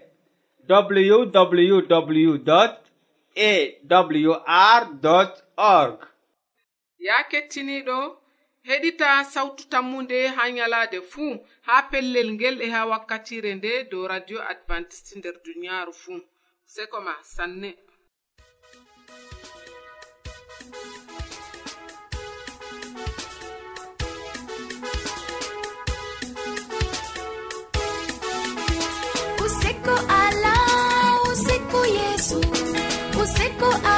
www 0.68 1.78
awr 3.38 4.82
org. 5.56 5.98
Ya 6.98 7.16
kettiniɗo 7.30 7.98
heɗita 8.68 9.08
sawtu 9.32 9.62
tammunde 9.72 10.18
ha 10.36 10.42
nyalaade 10.56 10.98
fuu 11.10 11.32
ha 11.66 11.74
pellel 11.90 12.28
ngel 12.36 12.56
e 12.66 12.68
ha 12.74 12.80
wakkatire 12.90 13.50
nde 13.54 13.72
dow 13.90 14.04
radio 14.12 14.38
advantice 14.52 15.12
nder 15.18 15.34
duniyaaru 15.44 15.92
fuu 16.02 16.20
seko 16.74 16.98
ma 17.06 17.14
sanne. 17.34 17.70
ko 33.58 33.66
a 33.84 33.97